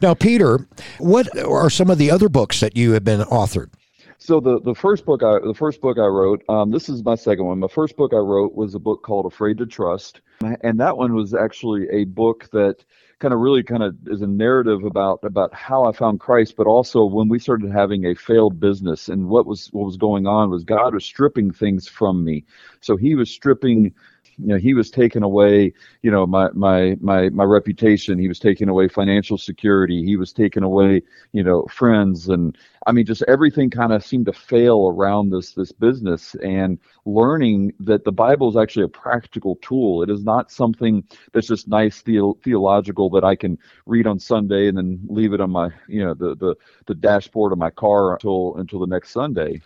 Now, 0.00 0.14
Peter, 0.14 0.66
what 0.98 1.36
are 1.38 1.70
some 1.70 1.90
of 1.90 1.98
the 1.98 2.10
other 2.10 2.28
books 2.28 2.60
that 2.60 2.76
you 2.76 2.92
have 2.92 3.04
been 3.04 3.20
authored? 3.20 3.70
So 4.18 4.38
the, 4.38 4.60
the 4.60 4.74
first 4.74 5.06
book 5.06 5.22
I 5.22 5.38
the 5.42 5.54
first 5.54 5.80
book 5.80 5.98
I 5.98 6.04
wrote, 6.04 6.44
um, 6.50 6.70
this 6.70 6.90
is 6.90 7.02
my 7.02 7.14
second 7.14 7.46
one. 7.46 7.58
My 7.58 7.68
first 7.68 7.96
book 7.96 8.12
I 8.12 8.18
wrote 8.18 8.54
was 8.54 8.74
a 8.74 8.78
book 8.78 9.02
called 9.02 9.24
Afraid 9.24 9.56
to 9.58 9.66
Trust, 9.66 10.20
and 10.60 10.78
that 10.78 10.98
one 10.98 11.14
was 11.14 11.32
actually 11.32 11.88
a 11.90 12.04
book 12.04 12.48
that 12.52 12.84
kind 13.18 13.32
of 13.32 13.40
really 13.40 13.62
kind 13.62 13.82
of 13.82 13.96
is 14.08 14.20
a 14.20 14.26
narrative 14.26 14.84
about 14.84 15.20
about 15.22 15.54
how 15.54 15.84
I 15.84 15.92
found 15.92 16.20
Christ, 16.20 16.56
but 16.56 16.66
also 16.66 17.04
when 17.04 17.28
we 17.28 17.38
started 17.38 17.70
having 17.70 18.04
a 18.04 18.14
failed 18.14 18.60
business 18.60 19.08
and 19.08 19.28
what 19.28 19.46
was 19.46 19.68
what 19.72 19.86
was 19.86 19.96
going 19.96 20.26
on 20.26 20.50
was 20.50 20.64
God 20.64 20.92
was 20.92 21.04
stripping 21.04 21.50
things 21.50 21.88
from 21.88 22.22
me. 22.22 22.44
So 22.82 22.96
He 22.96 23.14
was 23.14 23.30
stripping 23.30 23.94
you 24.40 24.48
know 24.48 24.56
he 24.58 24.74
was 24.74 24.90
taking 24.90 25.22
away 25.22 25.72
you 26.02 26.10
know 26.10 26.26
my 26.26 26.50
my 26.52 26.96
my 27.00 27.28
my 27.30 27.44
reputation. 27.44 28.18
He 28.18 28.28
was 28.28 28.38
taking 28.38 28.68
away 28.68 28.88
financial 28.88 29.38
security. 29.38 30.04
He 30.04 30.16
was 30.16 30.32
taking 30.32 30.62
away 30.62 31.02
you 31.32 31.42
know 31.42 31.64
friends. 31.70 32.28
And 32.28 32.56
i 32.86 32.92
mean 32.92 33.04
just 33.06 33.22
everything 33.28 33.70
kind 33.70 33.92
of 33.92 34.04
seemed 34.04 34.26
to 34.26 34.32
fail 34.32 34.88
around 34.88 35.30
this 35.30 35.52
this 35.52 35.72
business 35.72 36.34
and 36.42 36.78
learning 37.04 37.72
that 37.80 38.04
the 38.04 38.12
bible 38.12 38.48
is 38.48 38.56
actually 38.56 38.84
a 38.84 38.88
practical 38.88 39.56
tool. 39.62 40.02
It 40.02 40.10
is 40.10 40.24
not 40.24 40.50
something 40.50 41.04
that's 41.32 41.46
just 41.48 41.68
nice 41.68 42.02
the- 42.02 42.32
theological 42.42 43.10
that 43.10 43.24
i 43.24 43.34
can 43.34 43.58
read 43.86 44.06
on 44.06 44.18
sunday 44.18 44.68
and 44.68 44.76
then 44.76 45.00
leave 45.08 45.32
it 45.32 45.40
on 45.40 45.50
my 45.50 45.70
you 45.88 46.04
know 46.04 46.14
the 46.14 46.34
the, 46.36 46.54
the 46.86 46.94
dashboard 46.94 47.52
of 47.52 47.58
my 47.58 47.70
car 47.70 48.14
until 48.14 48.56
until 48.56 48.80
the 48.80 48.86
next 48.86 49.10
sunday 49.10 49.60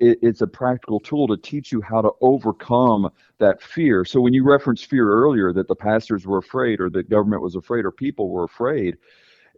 it, 0.00 0.18
it's 0.22 0.40
a 0.40 0.46
practical 0.46 1.00
tool 1.00 1.26
to 1.28 1.36
teach 1.36 1.72
you 1.72 1.80
how 1.80 2.00
to 2.00 2.10
overcome 2.20 3.10
that 3.38 3.62
fear. 3.62 4.04
So 4.04 4.20
when 4.20 4.32
you 4.32 4.44
referenced 4.44 4.86
fear 4.86 5.10
earlier, 5.10 5.52
that 5.52 5.68
the 5.68 5.74
pastors 5.74 6.26
were 6.26 6.38
afraid, 6.38 6.80
or 6.80 6.90
that 6.90 7.10
government 7.10 7.42
was 7.42 7.56
afraid, 7.56 7.84
or 7.84 7.92
people 7.92 8.30
were 8.30 8.44
afraid, 8.44 8.96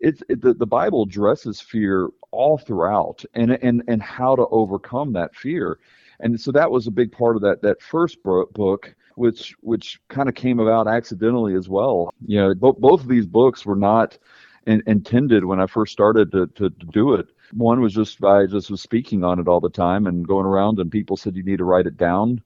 it's 0.00 0.22
it, 0.28 0.40
the, 0.40 0.54
the 0.54 0.66
Bible 0.66 1.02
addresses 1.02 1.60
fear 1.60 2.08
all 2.30 2.58
throughout, 2.58 3.24
and 3.34 3.52
and 3.52 3.82
and 3.88 4.02
how 4.02 4.36
to 4.36 4.46
overcome 4.48 5.12
that 5.14 5.34
fear. 5.34 5.78
And 6.20 6.40
so 6.40 6.50
that 6.52 6.70
was 6.70 6.86
a 6.86 6.90
big 6.90 7.12
part 7.12 7.36
of 7.36 7.42
that 7.42 7.62
that 7.62 7.82
first 7.82 8.18
book, 8.22 8.94
which 9.16 9.54
which 9.60 10.00
kind 10.08 10.28
of 10.28 10.34
came 10.34 10.60
about 10.60 10.88
accidentally 10.88 11.54
as 11.54 11.68
well. 11.68 12.12
You 12.26 12.40
know, 12.40 12.54
both 12.54 12.78
both 12.78 13.00
of 13.00 13.08
these 13.08 13.26
books 13.26 13.66
were 13.66 13.76
not 13.76 14.18
in, 14.66 14.82
intended 14.86 15.44
when 15.44 15.60
I 15.60 15.66
first 15.66 15.92
started 15.92 16.32
to, 16.32 16.46
to, 16.46 16.70
to 16.70 16.86
do 16.86 17.14
it 17.14 17.28
one 17.52 17.80
was 17.80 17.94
just 17.94 18.22
I 18.24 18.46
just 18.46 18.70
was 18.70 18.80
speaking 18.80 19.24
on 19.24 19.38
it 19.38 19.48
all 19.48 19.60
the 19.60 19.70
time 19.70 20.06
and 20.06 20.26
going 20.26 20.46
around, 20.46 20.78
and 20.78 20.90
people 20.90 21.16
said 21.16 21.36
you 21.36 21.42
need 21.42 21.58
to 21.58 21.64
write 21.64 21.86
it 21.86 21.96
down, 21.96 22.42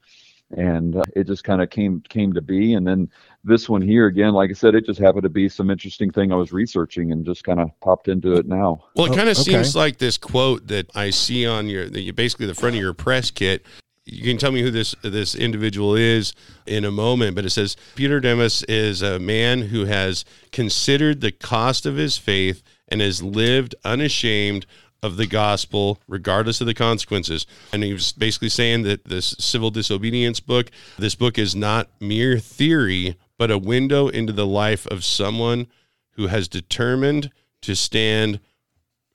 and 0.56 0.96
uh, 0.96 1.02
it 1.16 1.26
just 1.26 1.44
kind 1.44 1.62
of 1.62 1.70
came 1.70 2.02
came 2.08 2.32
to 2.32 2.42
be. 2.42 2.74
And 2.74 2.86
then 2.86 3.10
this 3.44 3.68
one 3.68 3.82
here 3.82 4.06
again, 4.06 4.32
like 4.32 4.50
I 4.50 4.54
said, 4.54 4.74
it 4.74 4.86
just 4.86 5.00
happened 5.00 5.24
to 5.24 5.28
be 5.28 5.48
some 5.48 5.70
interesting 5.70 6.10
thing 6.10 6.32
I 6.32 6.36
was 6.36 6.52
researching 6.52 7.12
and 7.12 7.24
just 7.24 7.44
kind 7.44 7.60
of 7.60 7.68
popped 7.80 8.08
into 8.08 8.34
it 8.34 8.46
now. 8.46 8.84
Well, 8.94 9.06
it 9.06 9.16
kind 9.16 9.28
of 9.28 9.36
oh, 9.38 9.42
okay. 9.42 9.52
seems 9.52 9.74
like 9.74 9.98
this 9.98 10.16
quote 10.16 10.68
that 10.68 10.90
I 10.94 11.10
see 11.10 11.46
on 11.46 11.68
your 11.68 11.88
basically 12.12 12.46
the 12.46 12.54
front 12.54 12.76
of 12.76 12.80
your 12.80 12.94
press 12.94 13.30
kit 13.30 13.66
you 14.04 14.22
can 14.24 14.38
tell 14.38 14.52
me 14.52 14.62
who 14.62 14.70
this 14.70 14.94
this 15.02 15.34
individual 15.34 15.94
is 15.94 16.32
in 16.66 16.84
a 16.84 16.90
moment, 16.90 17.36
but 17.36 17.44
it 17.44 17.50
says 17.50 17.76
Peter 17.94 18.20
Demos 18.20 18.62
is 18.64 19.02
a 19.02 19.18
man 19.18 19.62
who 19.62 19.84
has 19.84 20.24
considered 20.50 21.20
the 21.20 21.32
cost 21.32 21.86
of 21.86 21.96
his 21.96 22.18
faith 22.18 22.62
and 22.88 23.00
has 23.00 23.22
lived 23.22 23.74
unashamed 23.84 24.66
of 25.02 25.16
the 25.16 25.26
gospel, 25.26 26.00
regardless 26.06 26.60
of 26.60 26.66
the 26.66 26.74
consequences. 26.74 27.46
And 27.72 27.82
he 27.82 27.92
was 27.92 28.12
basically 28.12 28.48
saying 28.48 28.82
that 28.82 29.04
this 29.04 29.34
civil 29.38 29.70
disobedience 29.70 30.40
book, 30.40 30.70
this 30.98 31.16
book 31.16 31.38
is 31.38 31.56
not 31.56 31.88
mere 32.00 32.38
theory, 32.38 33.16
but 33.36 33.50
a 33.50 33.58
window 33.58 34.08
into 34.08 34.32
the 34.32 34.46
life 34.46 34.86
of 34.86 35.04
someone 35.04 35.66
who 36.12 36.28
has 36.28 36.46
determined 36.46 37.30
to 37.62 37.74
stand 37.74 38.40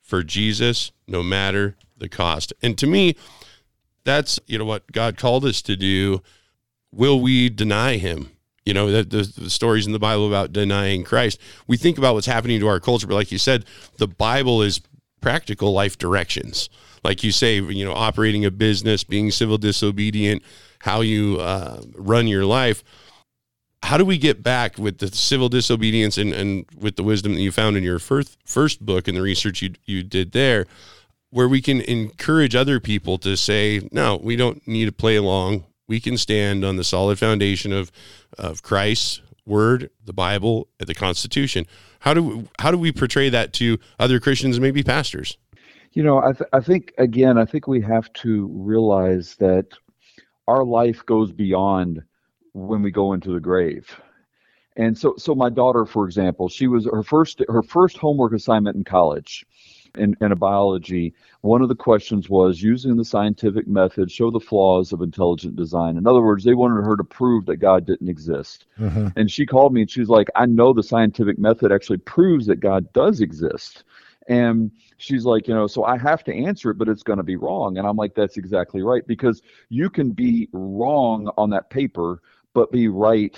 for 0.02 0.22
Jesus 0.22 0.92
no 1.06 1.22
matter 1.22 1.76
the 1.96 2.08
cost. 2.08 2.52
And 2.62 2.76
to 2.78 2.86
me, 2.86 3.16
that's 4.08 4.40
you 4.46 4.58
know 4.58 4.64
what 4.64 4.90
God 4.90 5.16
called 5.16 5.44
us 5.44 5.62
to 5.62 5.76
do. 5.76 6.22
Will 6.92 7.20
we 7.20 7.48
deny 7.50 7.98
him? 7.98 8.30
You 8.64 8.74
know, 8.74 8.90
the, 8.90 9.02
the, 9.02 9.40
the, 9.42 9.50
stories 9.50 9.86
in 9.86 9.92
the 9.92 9.98
Bible 9.98 10.28
about 10.28 10.52
denying 10.52 11.02
Christ. 11.02 11.40
We 11.66 11.78
think 11.78 11.96
about 11.96 12.14
what's 12.14 12.26
happening 12.26 12.60
to 12.60 12.68
our 12.68 12.80
culture, 12.80 13.06
but 13.06 13.14
like 13.14 13.32
you 13.32 13.38
said, 13.38 13.64
the 13.96 14.06
Bible 14.08 14.60
is 14.60 14.80
practical 15.22 15.72
life 15.72 15.96
directions. 15.96 16.68
Like 17.02 17.24
you 17.24 17.32
say, 17.32 17.60
you 17.60 17.84
know, 17.84 17.94
operating 17.94 18.44
a 18.44 18.50
business, 18.50 19.04
being 19.04 19.30
civil 19.30 19.56
disobedient, 19.56 20.42
how 20.80 21.00
you 21.00 21.38
uh, 21.40 21.80
run 21.94 22.26
your 22.26 22.44
life. 22.44 22.84
How 23.82 23.96
do 23.96 24.04
we 24.04 24.18
get 24.18 24.42
back 24.42 24.76
with 24.76 24.98
the 24.98 25.08
civil 25.08 25.48
disobedience 25.48 26.18
and, 26.18 26.34
and 26.34 26.66
with 26.76 26.96
the 26.96 27.02
wisdom 27.02 27.34
that 27.34 27.40
you 27.40 27.52
found 27.52 27.76
in 27.76 27.82
your 27.82 27.98
first 27.98 28.36
first 28.44 28.84
book 28.84 29.08
and 29.08 29.16
the 29.16 29.22
research 29.22 29.62
you 29.62 29.72
you 29.86 30.02
did 30.02 30.32
there, 30.32 30.66
where 31.30 31.48
we 31.48 31.60
can 31.60 31.80
encourage 31.82 32.54
other 32.54 32.80
people 32.80 33.18
to 33.18 33.36
say, 33.36 33.88
no, 33.92 34.16
we 34.22 34.36
don't 34.36 34.66
need 34.66 34.86
to 34.86 34.92
play 34.92 35.16
along. 35.16 35.64
We 35.86 36.00
can 36.00 36.16
stand 36.18 36.64
on 36.64 36.76
the 36.76 36.84
solid 36.84 37.18
foundation 37.18 37.72
of 37.72 37.90
of 38.36 38.62
Christ's 38.62 39.20
word, 39.46 39.90
the 40.04 40.12
Bible, 40.12 40.68
the 40.78 40.94
Constitution. 40.94 41.66
How 42.00 42.14
do 42.14 42.22
we, 42.22 42.48
how 42.58 42.70
do 42.70 42.78
we 42.78 42.92
portray 42.92 43.28
that 43.30 43.52
to 43.54 43.78
other 43.98 44.20
Christians 44.20 44.60
maybe 44.60 44.82
pastors? 44.82 45.36
You 45.92 46.02
know, 46.02 46.18
I, 46.18 46.32
th- 46.32 46.50
I 46.52 46.60
think 46.60 46.92
again, 46.98 47.38
I 47.38 47.44
think 47.44 47.66
we 47.66 47.80
have 47.80 48.12
to 48.14 48.48
realize 48.52 49.36
that 49.36 49.66
our 50.46 50.64
life 50.64 51.04
goes 51.06 51.32
beyond 51.32 52.02
when 52.52 52.82
we 52.82 52.90
go 52.90 53.14
into 53.14 53.32
the 53.32 53.40
grave. 53.40 53.98
And 54.76 54.96
so, 54.96 55.14
so 55.16 55.34
my 55.34 55.50
daughter, 55.50 55.84
for 55.84 56.04
example, 56.04 56.48
she 56.48 56.68
was 56.68 56.84
her 56.84 57.02
first 57.02 57.42
her 57.48 57.62
first 57.62 57.96
homework 57.96 58.32
assignment 58.32 58.76
in 58.76 58.84
college 58.84 59.44
in, 59.98 60.16
in 60.20 60.32
a 60.32 60.36
biology, 60.36 61.14
one 61.42 61.62
of 61.62 61.68
the 61.68 61.74
questions 61.74 62.28
was 62.28 62.62
using 62.62 62.96
the 62.96 63.04
scientific 63.04 63.66
method, 63.66 64.10
show 64.10 64.30
the 64.30 64.40
flaws 64.40 64.92
of 64.92 65.02
intelligent 65.02 65.56
design. 65.56 65.96
In 65.96 66.06
other 66.06 66.22
words, 66.22 66.44
they 66.44 66.54
wanted 66.54 66.84
her 66.84 66.96
to 66.96 67.04
prove 67.04 67.46
that 67.46 67.56
God 67.56 67.86
didn't 67.86 68.08
exist. 68.08 68.66
Mm-hmm. 68.78 69.08
And 69.16 69.30
she 69.30 69.46
called 69.46 69.72
me 69.72 69.82
and 69.82 69.90
she's 69.90 70.08
like, 70.08 70.28
I 70.34 70.46
know 70.46 70.72
the 70.72 70.82
scientific 70.82 71.38
method 71.38 71.72
actually 71.72 71.98
proves 71.98 72.46
that 72.46 72.60
God 72.60 72.92
does 72.92 73.20
exist. 73.20 73.84
And 74.28 74.70
she's 74.98 75.24
like, 75.24 75.48
you 75.48 75.54
know, 75.54 75.66
so 75.66 75.84
I 75.84 75.96
have 75.96 76.22
to 76.24 76.34
answer 76.34 76.70
it, 76.70 76.78
but 76.78 76.88
it's 76.88 77.02
going 77.02 77.16
to 77.16 77.22
be 77.22 77.36
wrong. 77.36 77.78
And 77.78 77.86
I'm 77.86 77.96
like, 77.96 78.14
that's 78.14 78.36
exactly 78.36 78.82
right. 78.82 79.06
Because 79.06 79.42
you 79.70 79.88
can 79.88 80.10
be 80.10 80.48
wrong 80.52 81.30
on 81.38 81.50
that 81.50 81.70
paper, 81.70 82.20
but 82.52 82.70
be 82.70 82.88
right 82.88 83.36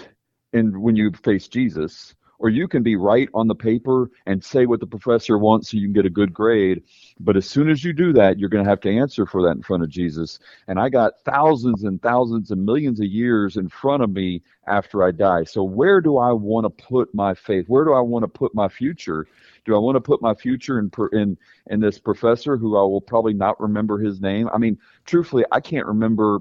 in 0.52 0.80
when 0.80 0.96
you 0.96 1.12
face 1.12 1.46
Jesus 1.46 2.14
or 2.40 2.48
you 2.48 2.66
can 2.66 2.82
be 2.82 2.96
right 2.96 3.28
on 3.34 3.46
the 3.46 3.54
paper 3.54 4.10
and 4.26 4.42
say 4.42 4.64
what 4.64 4.80
the 4.80 4.86
professor 4.86 5.38
wants 5.38 5.70
so 5.70 5.76
you 5.76 5.86
can 5.86 5.92
get 5.92 6.06
a 6.06 6.10
good 6.10 6.32
grade. 6.32 6.82
But 7.20 7.36
as 7.36 7.48
soon 7.48 7.68
as 7.68 7.84
you 7.84 7.92
do 7.92 8.14
that, 8.14 8.38
you're 8.38 8.48
going 8.48 8.64
to 8.64 8.70
have 8.70 8.80
to 8.80 8.90
answer 8.90 9.26
for 9.26 9.42
that 9.42 9.56
in 9.56 9.62
front 9.62 9.82
of 9.82 9.90
Jesus. 9.90 10.38
And 10.66 10.80
I 10.80 10.88
got 10.88 11.20
thousands 11.24 11.84
and 11.84 12.00
thousands 12.00 12.50
and 12.50 12.64
millions 12.64 12.98
of 12.98 13.06
years 13.06 13.58
in 13.58 13.68
front 13.68 14.02
of 14.02 14.10
me 14.10 14.42
after 14.66 15.04
I 15.04 15.10
die. 15.10 15.44
So 15.44 15.62
where 15.62 16.00
do 16.00 16.16
I 16.16 16.32
want 16.32 16.64
to 16.64 16.70
put 16.70 17.14
my 17.14 17.34
faith? 17.34 17.68
Where 17.68 17.84
do 17.84 17.92
I 17.92 18.00
want 18.00 18.22
to 18.22 18.28
put 18.28 18.54
my 18.54 18.68
future? 18.68 19.26
Do 19.66 19.76
I 19.76 19.78
want 19.78 19.96
to 19.96 20.00
put 20.00 20.22
my 20.22 20.34
future 20.34 20.78
in 20.78 20.90
in 21.12 21.36
in 21.66 21.80
this 21.80 21.98
professor 21.98 22.56
who 22.56 22.76
I 22.78 22.82
will 22.82 23.02
probably 23.02 23.34
not 23.34 23.60
remember 23.60 23.98
his 23.98 24.18
name? 24.18 24.48
I 24.52 24.56
mean, 24.56 24.78
truthfully, 25.04 25.44
I 25.52 25.60
can't 25.60 25.86
remember 25.86 26.40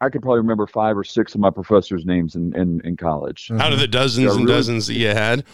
I 0.00 0.08
could 0.08 0.22
probably 0.22 0.38
remember 0.40 0.66
five 0.66 0.96
or 0.96 1.04
six 1.04 1.34
of 1.34 1.40
my 1.40 1.50
professors' 1.50 2.04
names 2.04 2.34
in, 2.34 2.54
in, 2.56 2.80
in 2.84 2.96
college. 2.96 3.50
Out 3.52 3.72
of 3.72 3.78
the 3.78 3.84
uh-huh. 3.84 3.86
dozens 3.86 4.26
yeah, 4.26 4.30
and 4.32 4.40
really, 4.40 4.52
dozens 4.52 4.86
that 4.86 4.94
you 4.94 5.08
had. 5.08 5.44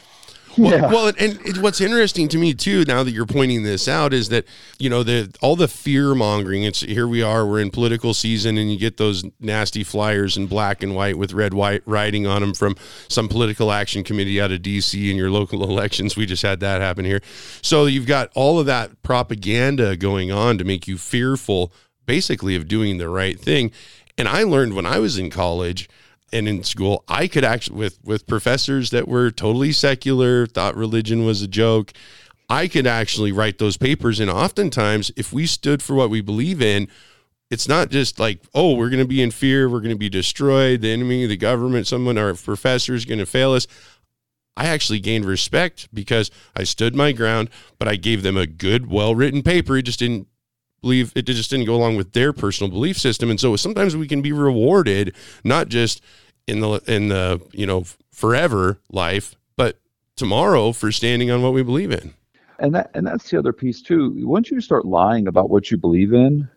Well, 0.57 0.73
yeah. 0.73 0.89
well, 0.89 1.13
and, 1.19 1.41
and 1.45 1.63
what's 1.63 1.81
interesting 1.81 2.29
to 2.29 2.39
me 2.39 2.55
too, 2.55 2.85
now 2.85 3.03
that 3.03 3.11
you're 3.11 3.27
pointing 3.27 3.63
this 3.63 3.89
out, 3.89 4.13
is 4.13 4.29
that 4.29 4.45
you 4.79 4.89
know 4.89 5.03
the 5.03 5.35
all 5.41 5.57
the 5.57 5.69
fear 5.69 6.15
mongering. 6.15 6.63
It's 6.63 6.81
here 6.81 7.09
we 7.09 7.23
are, 7.23 7.47
we're 7.47 7.61
in 7.61 7.71
political 7.71 8.15
season, 8.15 8.57
and 8.57 8.73
you 8.73 8.79
get 8.79 8.97
those 8.97 9.25
nasty 9.41 9.83
flyers 9.83 10.37
in 10.37 10.47
black 10.47 10.83
and 10.83 10.95
white 10.95 11.19
with 11.19 11.33
red 11.33 11.55
white 11.55 11.83
writing 11.87 12.27
on 12.27 12.41
them 12.41 12.55
from 12.55 12.77
some 13.09 13.29
political 13.29 13.73
action 13.73 14.05
committee 14.05 14.41
out 14.41 14.53
of 14.53 14.63
D.C. 14.63 15.11
in 15.11 15.17
your 15.17 15.31
local 15.31 15.63
elections. 15.69 16.17
We 16.17 16.27
just 16.27 16.43
had 16.43 16.61
that 16.61 16.81
happen 16.81 17.05
here, 17.05 17.21
so 17.63 17.87
you've 17.87 18.07
got 18.07 18.31
all 18.35 18.59
of 18.59 18.67
that 18.67 19.03
propaganda 19.03 19.97
going 19.97 20.31
on 20.31 20.59
to 20.59 20.65
make 20.65 20.87
you 20.87 20.99
fearful, 20.99 21.73
basically, 22.07 22.55
of 22.55 22.69
doing 22.69 22.99
the 22.99 23.09
right 23.09 23.39
thing. 23.39 23.73
And 24.17 24.29
I 24.29 24.45
learned 24.45 24.75
when 24.75 24.87
I 24.87 24.99
was 24.99 25.19
in 25.19 25.31
college 25.31 25.89
and 26.33 26.49
in 26.49 26.63
school, 26.65 27.05
I 27.09 27.29
could 27.29 27.45
actually 27.45 27.79
with 27.79 27.99
with 28.05 28.27
professors 28.27 28.91
that 28.91 29.09
were 29.09 29.31
totally 29.31 29.73
secular, 29.73 30.47
thought 30.47 30.77
religion 30.77 31.25
was 31.25 31.43
a 31.43 31.49
joke. 31.49 31.93
I 32.49 32.69
could 32.69 32.87
actually 32.87 33.33
write 33.33 33.59
those 33.59 33.77
papers, 33.77 34.21
and 34.21 34.31
oftentimes, 34.31 35.11
if 35.17 35.33
we 35.33 35.47
stood 35.47 35.83
for 35.83 35.95
what 35.95 36.11
we 36.11 36.21
believe 36.21 36.61
in, 36.61 36.89
it's 37.51 37.69
not 37.69 37.91
just 37.91 38.19
like, 38.19 38.43
oh, 38.55 38.75
we're 38.75 38.91
going 38.91 39.03
to 39.03 39.09
be 39.09 39.23
in 39.23 39.31
fear, 39.31 39.69
we're 39.69 39.81
going 39.81 39.95
to 39.95 39.99
be 39.99 40.11
destroyed, 40.11 40.83
the 40.83 40.93
enemy, 40.93 41.27
the 41.27 41.37
government, 41.37 41.87
someone, 41.87 42.19
our 42.19 42.35
professor 42.35 42.95
is 42.95 43.05
going 43.05 43.19
to 43.19 43.27
fail 43.27 43.53
us. 43.53 43.67
I 44.57 44.67
actually 44.67 45.01
gained 45.01 45.25
respect 45.25 45.89
because 45.93 46.31
I 46.55 46.65
stood 46.65 46.95
my 46.95 47.13
ground, 47.13 47.49
but 47.79 47.89
I 47.89 47.97
gave 47.97 48.23
them 48.23 48.37
a 48.37 48.47
good, 48.47 48.91
well 48.91 49.15
written 49.15 49.43
paper. 49.43 49.77
It 49.77 49.83
just 49.83 49.99
didn't 49.99 50.29
believe 50.85 51.13
it 51.15 51.23
just 51.23 51.51
didn't 51.51 51.67
go 51.67 51.75
along 51.75 51.97
with 51.97 52.13
their 52.13 52.33
personal 52.33 52.71
belief 52.71 52.99
system. 52.99 53.31
And 53.31 53.41
so 53.41 53.57
sometimes 53.57 53.97
we 53.97 54.07
can 54.07 54.23
be 54.23 54.33
rewarded 54.33 55.17
not 55.43 55.69
just 55.69 56.03
in 56.47 56.61
the 56.61 56.81
in 56.87 57.09
the 57.09 57.41
you 57.53 57.67
know 57.67 57.85
forever 58.13 58.79
life 58.91 59.35
but 59.57 59.81
tomorrow 60.15 60.73
for 60.73 60.93
standing 60.93 61.31
on 61.31 61.43
what 61.43 61.55
we 61.55 61.63
believe 61.63 61.91
in. 61.91 62.13
And 62.59 62.75
that 62.75 62.91
and 62.95 63.07
that's 63.07 63.31
the 63.31 63.39
other 63.39 63.53
piece 63.53 63.81
too. 63.81 64.15
Once 64.27 64.51
you 64.51 64.61
start 64.61 64.85
lying 64.85 65.27
about 65.27 65.51
what 65.51 65.71
you 65.71 65.79
believe 65.79 66.13
in 66.13 66.49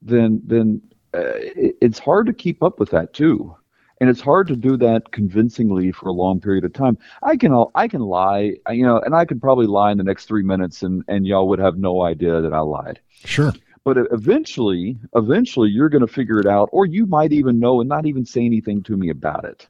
then 0.00 0.40
then 0.44 0.80
uh, 1.14 1.34
it, 1.34 1.76
it's 1.80 1.98
hard 1.98 2.26
to 2.26 2.32
keep 2.32 2.62
up 2.62 2.78
with 2.78 2.90
that 2.90 3.12
too 3.12 3.54
and 4.00 4.10
it's 4.10 4.20
hard 4.20 4.46
to 4.48 4.56
do 4.56 4.76
that 4.76 5.12
convincingly 5.12 5.92
for 5.92 6.08
a 6.08 6.12
long 6.12 6.40
period 6.40 6.64
of 6.64 6.72
time. 6.72 6.98
I 7.22 7.36
can 7.36 7.66
I 7.74 7.88
can 7.88 8.02
lie, 8.02 8.54
you 8.70 8.84
know, 8.84 8.98
and 8.98 9.14
I 9.14 9.24
could 9.24 9.40
probably 9.40 9.66
lie 9.66 9.92
in 9.92 9.98
the 9.98 10.04
next 10.04 10.26
three 10.26 10.42
minutes, 10.42 10.82
and 10.82 11.02
and 11.08 11.26
y'all 11.26 11.48
would 11.48 11.58
have 11.58 11.76
no 11.76 12.02
idea 12.02 12.40
that 12.40 12.52
I 12.52 12.60
lied. 12.60 13.00
Sure. 13.24 13.52
But 13.84 13.98
eventually, 14.10 14.98
eventually, 15.14 15.70
you're 15.70 15.88
going 15.88 16.06
to 16.06 16.12
figure 16.12 16.40
it 16.40 16.46
out, 16.46 16.68
or 16.72 16.86
you 16.86 17.06
might 17.06 17.32
even 17.32 17.60
know 17.60 17.80
and 17.80 17.88
not 17.88 18.04
even 18.04 18.26
say 18.26 18.44
anything 18.44 18.82
to 18.82 18.96
me 18.96 19.10
about 19.10 19.44
it. 19.44 19.68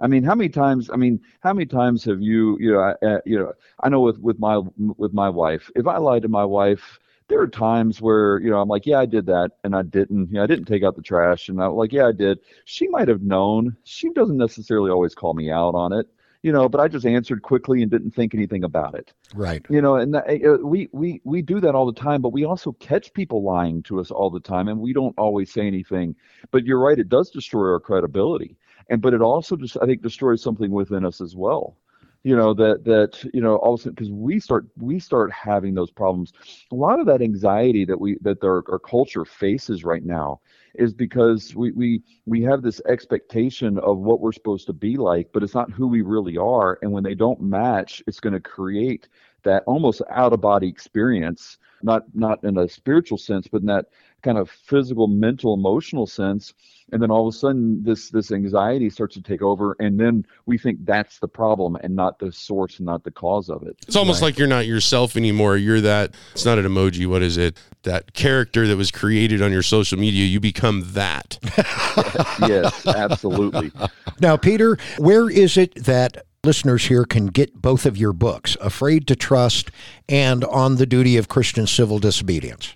I 0.00 0.08
mean, 0.08 0.24
how 0.24 0.34
many 0.34 0.48
times? 0.48 0.90
I 0.92 0.96
mean, 0.96 1.20
how 1.40 1.52
many 1.52 1.66
times 1.66 2.04
have 2.04 2.20
you, 2.20 2.58
you 2.58 2.72
know, 2.72 2.94
uh, 3.00 3.20
you 3.24 3.38
know, 3.38 3.52
I 3.80 3.88
know 3.88 4.00
with 4.00 4.18
with 4.18 4.40
my 4.40 4.60
with 4.76 5.14
my 5.14 5.30
wife, 5.30 5.70
if 5.76 5.86
I 5.86 5.98
lie 5.98 6.18
to 6.18 6.28
my 6.28 6.44
wife, 6.44 6.98
there 7.28 7.40
are 7.40 7.48
times 7.48 8.00
where 8.00 8.38
you 8.40 8.50
know 8.50 8.60
I'm 8.60 8.68
like, 8.68 8.86
yeah, 8.86 8.98
I 8.98 9.06
did 9.06 9.26
that, 9.26 9.52
and 9.64 9.74
I 9.74 9.82
didn't. 9.82 10.28
You 10.28 10.34
know, 10.34 10.44
I 10.44 10.46
didn't 10.46 10.66
take 10.66 10.82
out 10.82 10.96
the 10.96 11.02
trash, 11.02 11.48
and 11.48 11.62
I'm 11.62 11.72
like, 11.72 11.92
yeah, 11.92 12.06
I 12.06 12.12
did. 12.12 12.38
She 12.64 12.88
might 12.88 13.08
have 13.08 13.22
known. 13.22 13.76
She 13.84 14.10
doesn't 14.10 14.36
necessarily 14.36 14.90
always 14.90 15.14
call 15.14 15.34
me 15.34 15.50
out 15.50 15.74
on 15.74 15.92
it, 15.92 16.06
you 16.42 16.52
know, 16.52 16.68
but 16.68 16.80
I 16.80 16.88
just 16.88 17.06
answered 17.06 17.42
quickly 17.42 17.82
and 17.82 17.90
didn't 17.90 18.12
think 18.12 18.34
anything 18.34 18.64
about 18.64 18.94
it. 18.94 19.12
Right. 19.34 19.64
You 19.70 19.80
know, 19.80 19.96
and 19.96 20.14
that, 20.14 20.26
uh, 20.28 20.66
we 20.66 20.88
we 20.92 21.20
we 21.24 21.42
do 21.42 21.60
that 21.60 21.74
all 21.74 21.86
the 21.86 22.00
time, 22.00 22.20
but 22.20 22.32
we 22.32 22.44
also 22.44 22.72
catch 22.72 23.12
people 23.14 23.42
lying 23.42 23.82
to 23.84 24.00
us 24.00 24.10
all 24.10 24.30
the 24.30 24.40
time, 24.40 24.68
and 24.68 24.80
we 24.80 24.92
don't 24.92 25.18
always 25.18 25.52
say 25.52 25.66
anything. 25.66 26.14
But 26.50 26.64
you're 26.64 26.80
right; 26.80 26.98
it 26.98 27.08
does 27.08 27.30
destroy 27.30 27.70
our 27.70 27.80
credibility 27.80 28.56
and 28.88 29.00
but 29.00 29.14
it 29.14 29.20
also 29.20 29.56
just 29.56 29.76
I 29.80 29.86
think 29.86 30.02
destroys 30.02 30.42
something 30.42 30.70
within 30.70 31.04
us 31.04 31.20
as 31.20 31.34
well. 31.34 31.76
You 32.24 32.34
know 32.36 32.54
that 32.54 32.84
that 32.84 33.22
you 33.34 33.42
know 33.42 33.56
all 33.56 33.74
of 33.74 33.80
a 33.80 33.82
sudden 33.82 33.94
because 33.94 34.10
we 34.10 34.40
start 34.40 34.66
we 34.78 34.98
start 34.98 35.30
having 35.30 35.74
those 35.74 35.90
problems. 35.90 36.32
A 36.72 36.74
lot 36.74 36.98
of 36.98 37.04
that 37.04 37.20
anxiety 37.20 37.84
that 37.84 38.00
we 38.00 38.16
that 38.22 38.42
our, 38.42 38.64
our 38.70 38.78
culture 38.78 39.26
faces 39.26 39.84
right 39.84 40.02
now 40.02 40.40
is 40.74 40.94
because 40.94 41.54
we 41.54 41.72
we 41.72 42.02
we 42.24 42.40
have 42.42 42.62
this 42.62 42.80
expectation 42.88 43.78
of 43.78 43.98
what 43.98 44.20
we're 44.20 44.32
supposed 44.32 44.66
to 44.68 44.72
be 44.72 44.96
like, 44.96 45.28
but 45.34 45.42
it's 45.42 45.54
not 45.54 45.70
who 45.70 45.86
we 45.86 46.00
really 46.00 46.38
are. 46.38 46.78
And 46.80 46.90
when 46.90 47.04
they 47.04 47.14
don't 47.14 47.42
match, 47.42 48.02
it's 48.06 48.20
going 48.20 48.32
to 48.32 48.40
create 48.40 49.06
that 49.44 49.62
almost 49.66 50.02
out 50.10 50.32
of 50.32 50.40
body 50.40 50.68
experience, 50.68 51.58
not 51.82 52.04
not 52.14 52.42
in 52.44 52.58
a 52.58 52.68
spiritual 52.68 53.18
sense, 53.18 53.46
but 53.46 53.60
in 53.60 53.66
that 53.66 53.86
kind 54.24 54.38
of 54.38 54.50
physical, 54.50 55.06
mental, 55.06 55.54
emotional 55.54 56.06
sense. 56.06 56.54
And 56.92 57.00
then 57.00 57.10
all 57.10 57.26
of 57.26 57.34
a 57.34 57.36
sudden, 57.36 57.82
this 57.82 58.10
this 58.10 58.30
anxiety 58.30 58.90
starts 58.90 59.14
to 59.14 59.22
take 59.22 59.42
over, 59.42 59.76
and 59.78 59.98
then 59.98 60.26
we 60.46 60.58
think 60.58 60.84
that's 60.84 61.18
the 61.18 61.28
problem 61.28 61.76
and 61.76 61.94
not 61.94 62.18
the 62.18 62.30
source 62.30 62.78
and 62.78 62.86
not 62.86 63.04
the 63.04 63.10
cause 63.10 63.48
of 63.48 63.62
it. 63.62 63.76
It's 63.86 63.96
almost 63.96 64.20
right. 64.20 64.28
like 64.28 64.38
you're 64.38 64.48
not 64.48 64.66
yourself 64.66 65.16
anymore. 65.16 65.56
You're 65.56 65.80
that. 65.80 66.14
It's 66.32 66.44
not 66.44 66.58
an 66.58 66.66
emoji. 66.66 67.06
What 67.06 67.22
is 67.22 67.36
it? 67.36 67.58
That 67.84 68.12
character 68.12 68.66
that 68.66 68.76
was 68.76 68.90
created 68.90 69.40
on 69.40 69.50
your 69.50 69.62
social 69.62 69.98
media. 69.98 70.26
You 70.26 70.40
become 70.40 70.82
that. 70.92 71.38
yes, 72.48 72.86
absolutely. 72.86 73.72
Now, 74.20 74.36
Peter, 74.36 74.78
where 74.98 75.30
is 75.30 75.56
it 75.56 75.74
that 75.84 76.26
listeners 76.44 76.86
here 76.86 77.04
can 77.04 77.26
get 77.26 77.60
both 77.60 77.86
of 77.86 77.96
your 77.96 78.12
books, 78.12 78.56
Afraid 78.60 79.06
to 79.08 79.16
Trust 79.16 79.70
and 80.08 80.44
On 80.44 80.76
the 80.76 80.86
Duty 80.86 81.16
of 81.16 81.28
Christian 81.28 81.66
Civil 81.66 81.98
Disobedience? 81.98 82.74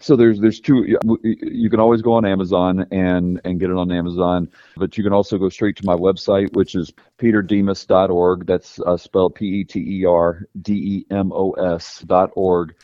So 0.00 0.14
there's 0.14 0.38
there's 0.40 0.60
two. 0.60 0.98
You 1.22 1.70
can 1.70 1.80
always 1.80 2.02
go 2.02 2.12
on 2.12 2.26
Amazon 2.26 2.86
and 2.90 3.40
and 3.44 3.58
get 3.58 3.70
it 3.70 3.76
on 3.76 3.90
Amazon, 3.90 4.48
but 4.76 4.98
you 4.98 5.04
can 5.04 5.12
also 5.12 5.38
go 5.38 5.48
straight 5.48 5.76
to 5.76 5.86
my 5.86 5.96
website, 5.96 6.54
which 6.54 6.74
is 6.74 6.92
peterdemos.org. 7.18 8.46
That's 8.46 8.78
uh, 8.80 8.96
spelled 8.96 9.34
P-E-T-E-R-D-E-M-O-S 9.36 10.44
dot 12.06 12.30
org. 12.34 12.74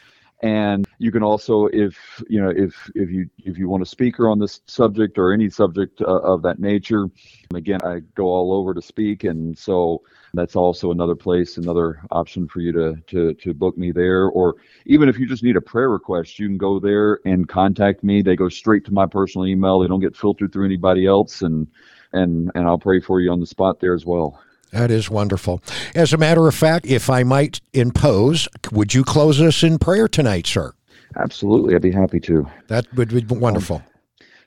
And 0.42 0.88
you 0.98 1.12
can 1.12 1.22
also, 1.22 1.66
if 1.66 1.96
you 2.28 2.42
know, 2.42 2.50
if 2.50 2.90
if 2.96 3.10
you 3.10 3.30
if 3.44 3.56
you 3.56 3.68
want 3.68 3.84
a 3.84 3.86
speaker 3.86 4.28
on 4.28 4.40
this 4.40 4.60
subject 4.66 5.16
or 5.16 5.32
any 5.32 5.48
subject 5.48 6.00
uh, 6.00 6.18
of 6.18 6.42
that 6.42 6.58
nature, 6.58 7.08
again, 7.54 7.80
I 7.84 8.00
go 8.16 8.24
all 8.24 8.52
over 8.52 8.74
to 8.74 8.82
speak, 8.82 9.22
and 9.22 9.56
so 9.56 10.02
that's 10.34 10.56
also 10.56 10.90
another 10.90 11.14
place, 11.14 11.58
another 11.58 12.00
option 12.10 12.48
for 12.48 12.58
you 12.58 12.72
to 12.72 12.96
to 13.06 13.34
to 13.34 13.54
book 13.54 13.78
me 13.78 13.92
there. 13.92 14.26
Or 14.30 14.56
even 14.84 15.08
if 15.08 15.16
you 15.16 15.28
just 15.28 15.44
need 15.44 15.56
a 15.56 15.60
prayer 15.60 15.90
request, 15.90 16.40
you 16.40 16.48
can 16.48 16.58
go 16.58 16.80
there 16.80 17.20
and 17.24 17.48
contact 17.48 18.02
me. 18.02 18.20
They 18.20 18.34
go 18.34 18.48
straight 18.48 18.84
to 18.86 18.92
my 18.92 19.06
personal 19.06 19.46
email. 19.46 19.78
They 19.78 19.86
don't 19.86 20.00
get 20.00 20.16
filtered 20.16 20.52
through 20.52 20.64
anybody 20.64 21.06
else, 21.06 21.42
and 21.42 21.68
and 22.12 22.50
and 22.56 22.66
I'll 22.66 22.78
pray 22.78 23.00
for 23.00 23.20
you 23.20 23.30
on 23.30 23.38
the 23.38 23.46
spot 23.46 23.78
there 23.78 23.94
as 23.94 24.04
well. 24.04 24.42
That 24.72 24.90
is 24.90 25.10
wonderful. 25.10 25.62
As 25.94 26.14
a 26.14 26.16
matter 26.16 26.48
of 26.48 26.54
fact, 26.54 26.86
if 26.86 27.10
I 27.10 27.22
might 27.24 27.60
impose, 27.74 28.48
would 28.72 28.94
you 28.94 29.04
close 29.04 29.40
us 29.40 29.62
in 29.62 29.78
prayer 29.78 30.08
tonight, 30.08 30.46
sir? 30.46 30.72
Absolutely, 31.16 31.74
I'd 31.74 31.82
be 31.82 31.92
happy 31.92 32.20
to. 32.20 32.48
That 32.68 32.86
would 32.94 33.10
be 33.10 33.34
wonderful. 33.34 33.76
Um, 33.76 33.82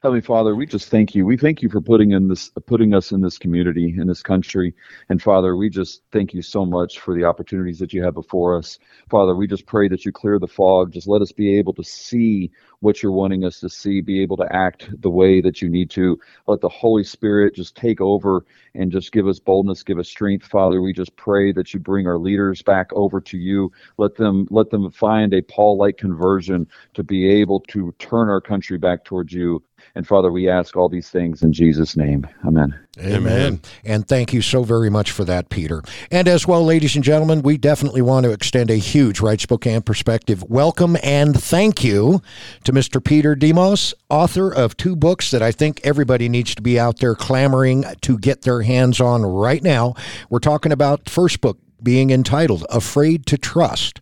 Heavenly 0.01 0.21
Father, 0.21 0.55
we 0.55 0.67
just 0.67 0.89
thank 0.89 1.15
you. 1.15 1.25
We 1.25 1.37
thank 1.37 1.61
you 1.63 1.69
for 1.69 1.81
putting 1.81 2.11
in 2.11 2.27
this, 2.27 2.51
putting 2.67 2.93
us 2.93 3.11
in 3.11 3.21
this 3.21 3.37
community, 3.37 3.95
in 3.97 4.07
this 4.07 4.21
country, 4.21 4.73
and 5.09 5.21
Father, 5.21 5.55
we 5.55 5.69
just 5.69 6.01
thank 6.11 6.33
you 6.33 6.43
so 6.43 6.65
much 6.65 6.99
for 6.99 7.15
the 7.15 7.23
opportunities 7.23 7.79
that 7.79 7.93
you 7.93 8.03
have 8.03 8.13
before 8.13 8.55
us. 8.55 8.77
Father, 9.09 9.35
we 9.35 9.47
just 9.47 9.65
pray 9.65 9.87
that 9.87 10.05
you 10.05 10.11
clear 10.11 10.37
the 10.37 10.47
fog. 10.47 10.91
Just 10.91 11.07
let 11.07 11.23
us 11.23 11.31
be 11.31 11.57
able 11.57 11.73
to 11.73 11.83
see 11.83 12.51
what 12.85 13.01
you're 13.01 13.11
wanting 13.11 13.43
us 13.43 13.59
to 13.59 13.67
see, 13.67 13.99
be 13.99 14.21
able 14.21 14.37
to 14.37 14.47
act 14.55 14.89
the 15.01 15.09
way 15.09 15.41
that 15.41 15.59
you 15.59 15.67
need 15.67 15.89
to. 15.89 16.19
Let 16.45 16.61
the 16.61 16.69
Holy 16.69 17.03
Spirit 17.03 17.55
just 17.55 17.75
take 17.75 17.99
over 17.99 18.45
and 18.75 18.91
just 18.91 19.11
give 19.11 19.27
us 19.27 19.39
boldness, 19.39 19.81
give 19.81 19.97
us 19.97 20.07
strength. 20.07 20.45
Father, 20.45 20.83
we 20.83 20.93
just 20.93 21.15
pray 21.15 21.51
that 21.53 21.73
you 21.73 21.79
bring 21.79 22.05
our 22.05 22.19
leaders 22.19 22.61
back 22.61 22.93
over 22.93 23.19
to 23.21 23.37
you. 23.39 23.71
Let 23.97 24.15
them 24.15 24.47
let 24.51 24.69
them 24.69 24.91
find 24.91 25.33
a 25.33 25.41
Paul-like 25.41 25.97
conversion 25.97 26.67
to 26.93 27.03
be 27.03 27.27
able 27.27 27.61
to 27.61 27.91
turn 27.97 28.29
our 28.29 28.39
country 28.39 28.77
back 28.77 29.03
towards 29.03 29.33
you. 29.33 29.63
And 29.95 30.07
Father, 30.07 30.31
we 30.31 30.49
ask 30.49 30.75
all 30.75 30.89
these 30.89 31.09
things 31.09 31.41
in 31.41 31.53
Jesus' 31.53 31.95
name. 31.95 32.27
Amen. 32.45 32.77
Amen. 32.99 33.61
And 33.83 34.07
thank 34.07 34.33
you 34.33 34.41
so 34.41 34.63
very 34.63 34.89
much 34.89 35.11
for 35.11 35.25
that, 35.25 35.49
Peter. 35.49 35.83
And 36.11 36.27
as 36.27 36.47
well, 36.47 36.63
ladies 36.63 36.95
and 36.95 37.03
gentlemen, 37.03 37.41
we 37.41 37.57
definitely 37.57 38.01
want 38.01 38.25
to 38.25 38.31
extend 38.31 38.71
a 38.71 38.75
huge 38.75 39.19
Right 39.19 39.39
Spokane 39.39 39.81
perspective 39.81 40.43
welcome 40.49 40.97
and 41.03 41.39
thank 41.39 41.83
you 41.83 42.21
to 42.63 42.73
Mr. 42.75 43.01
Peter 43.01 43.35
Demos, 43.35 43.93
author 44.09 44.53
of 44.53 44.75
two 44.75 44.97
books 44.97 45.31
that 45.31 45.41
I 45.41 45.53
think 45.53 45.79
everybody 45.85 46.27
needs 46.27 46.53
to 46.55 46.61
be 46.61 46.77
out 46.77 46.99
there 46.99 47.15
clamoring 47.15 47.85
to 48.01 48.17
get 48.17 48.41
their 48.41 48.63
hands 48.63 48.99
on 48.99 49.21
right 49.21 49.63
now. 49.63 49.95
We're 50.29 50.39
talking 50.39 50.73
about 50.73 51.09
first 51.09 51.39
book, 51.39 51.57
being 51.85 52.09
entitled 52.09 52.65
Afraid 52.69 53.25
to 53.27 53.37
Trust. 53.37 54.01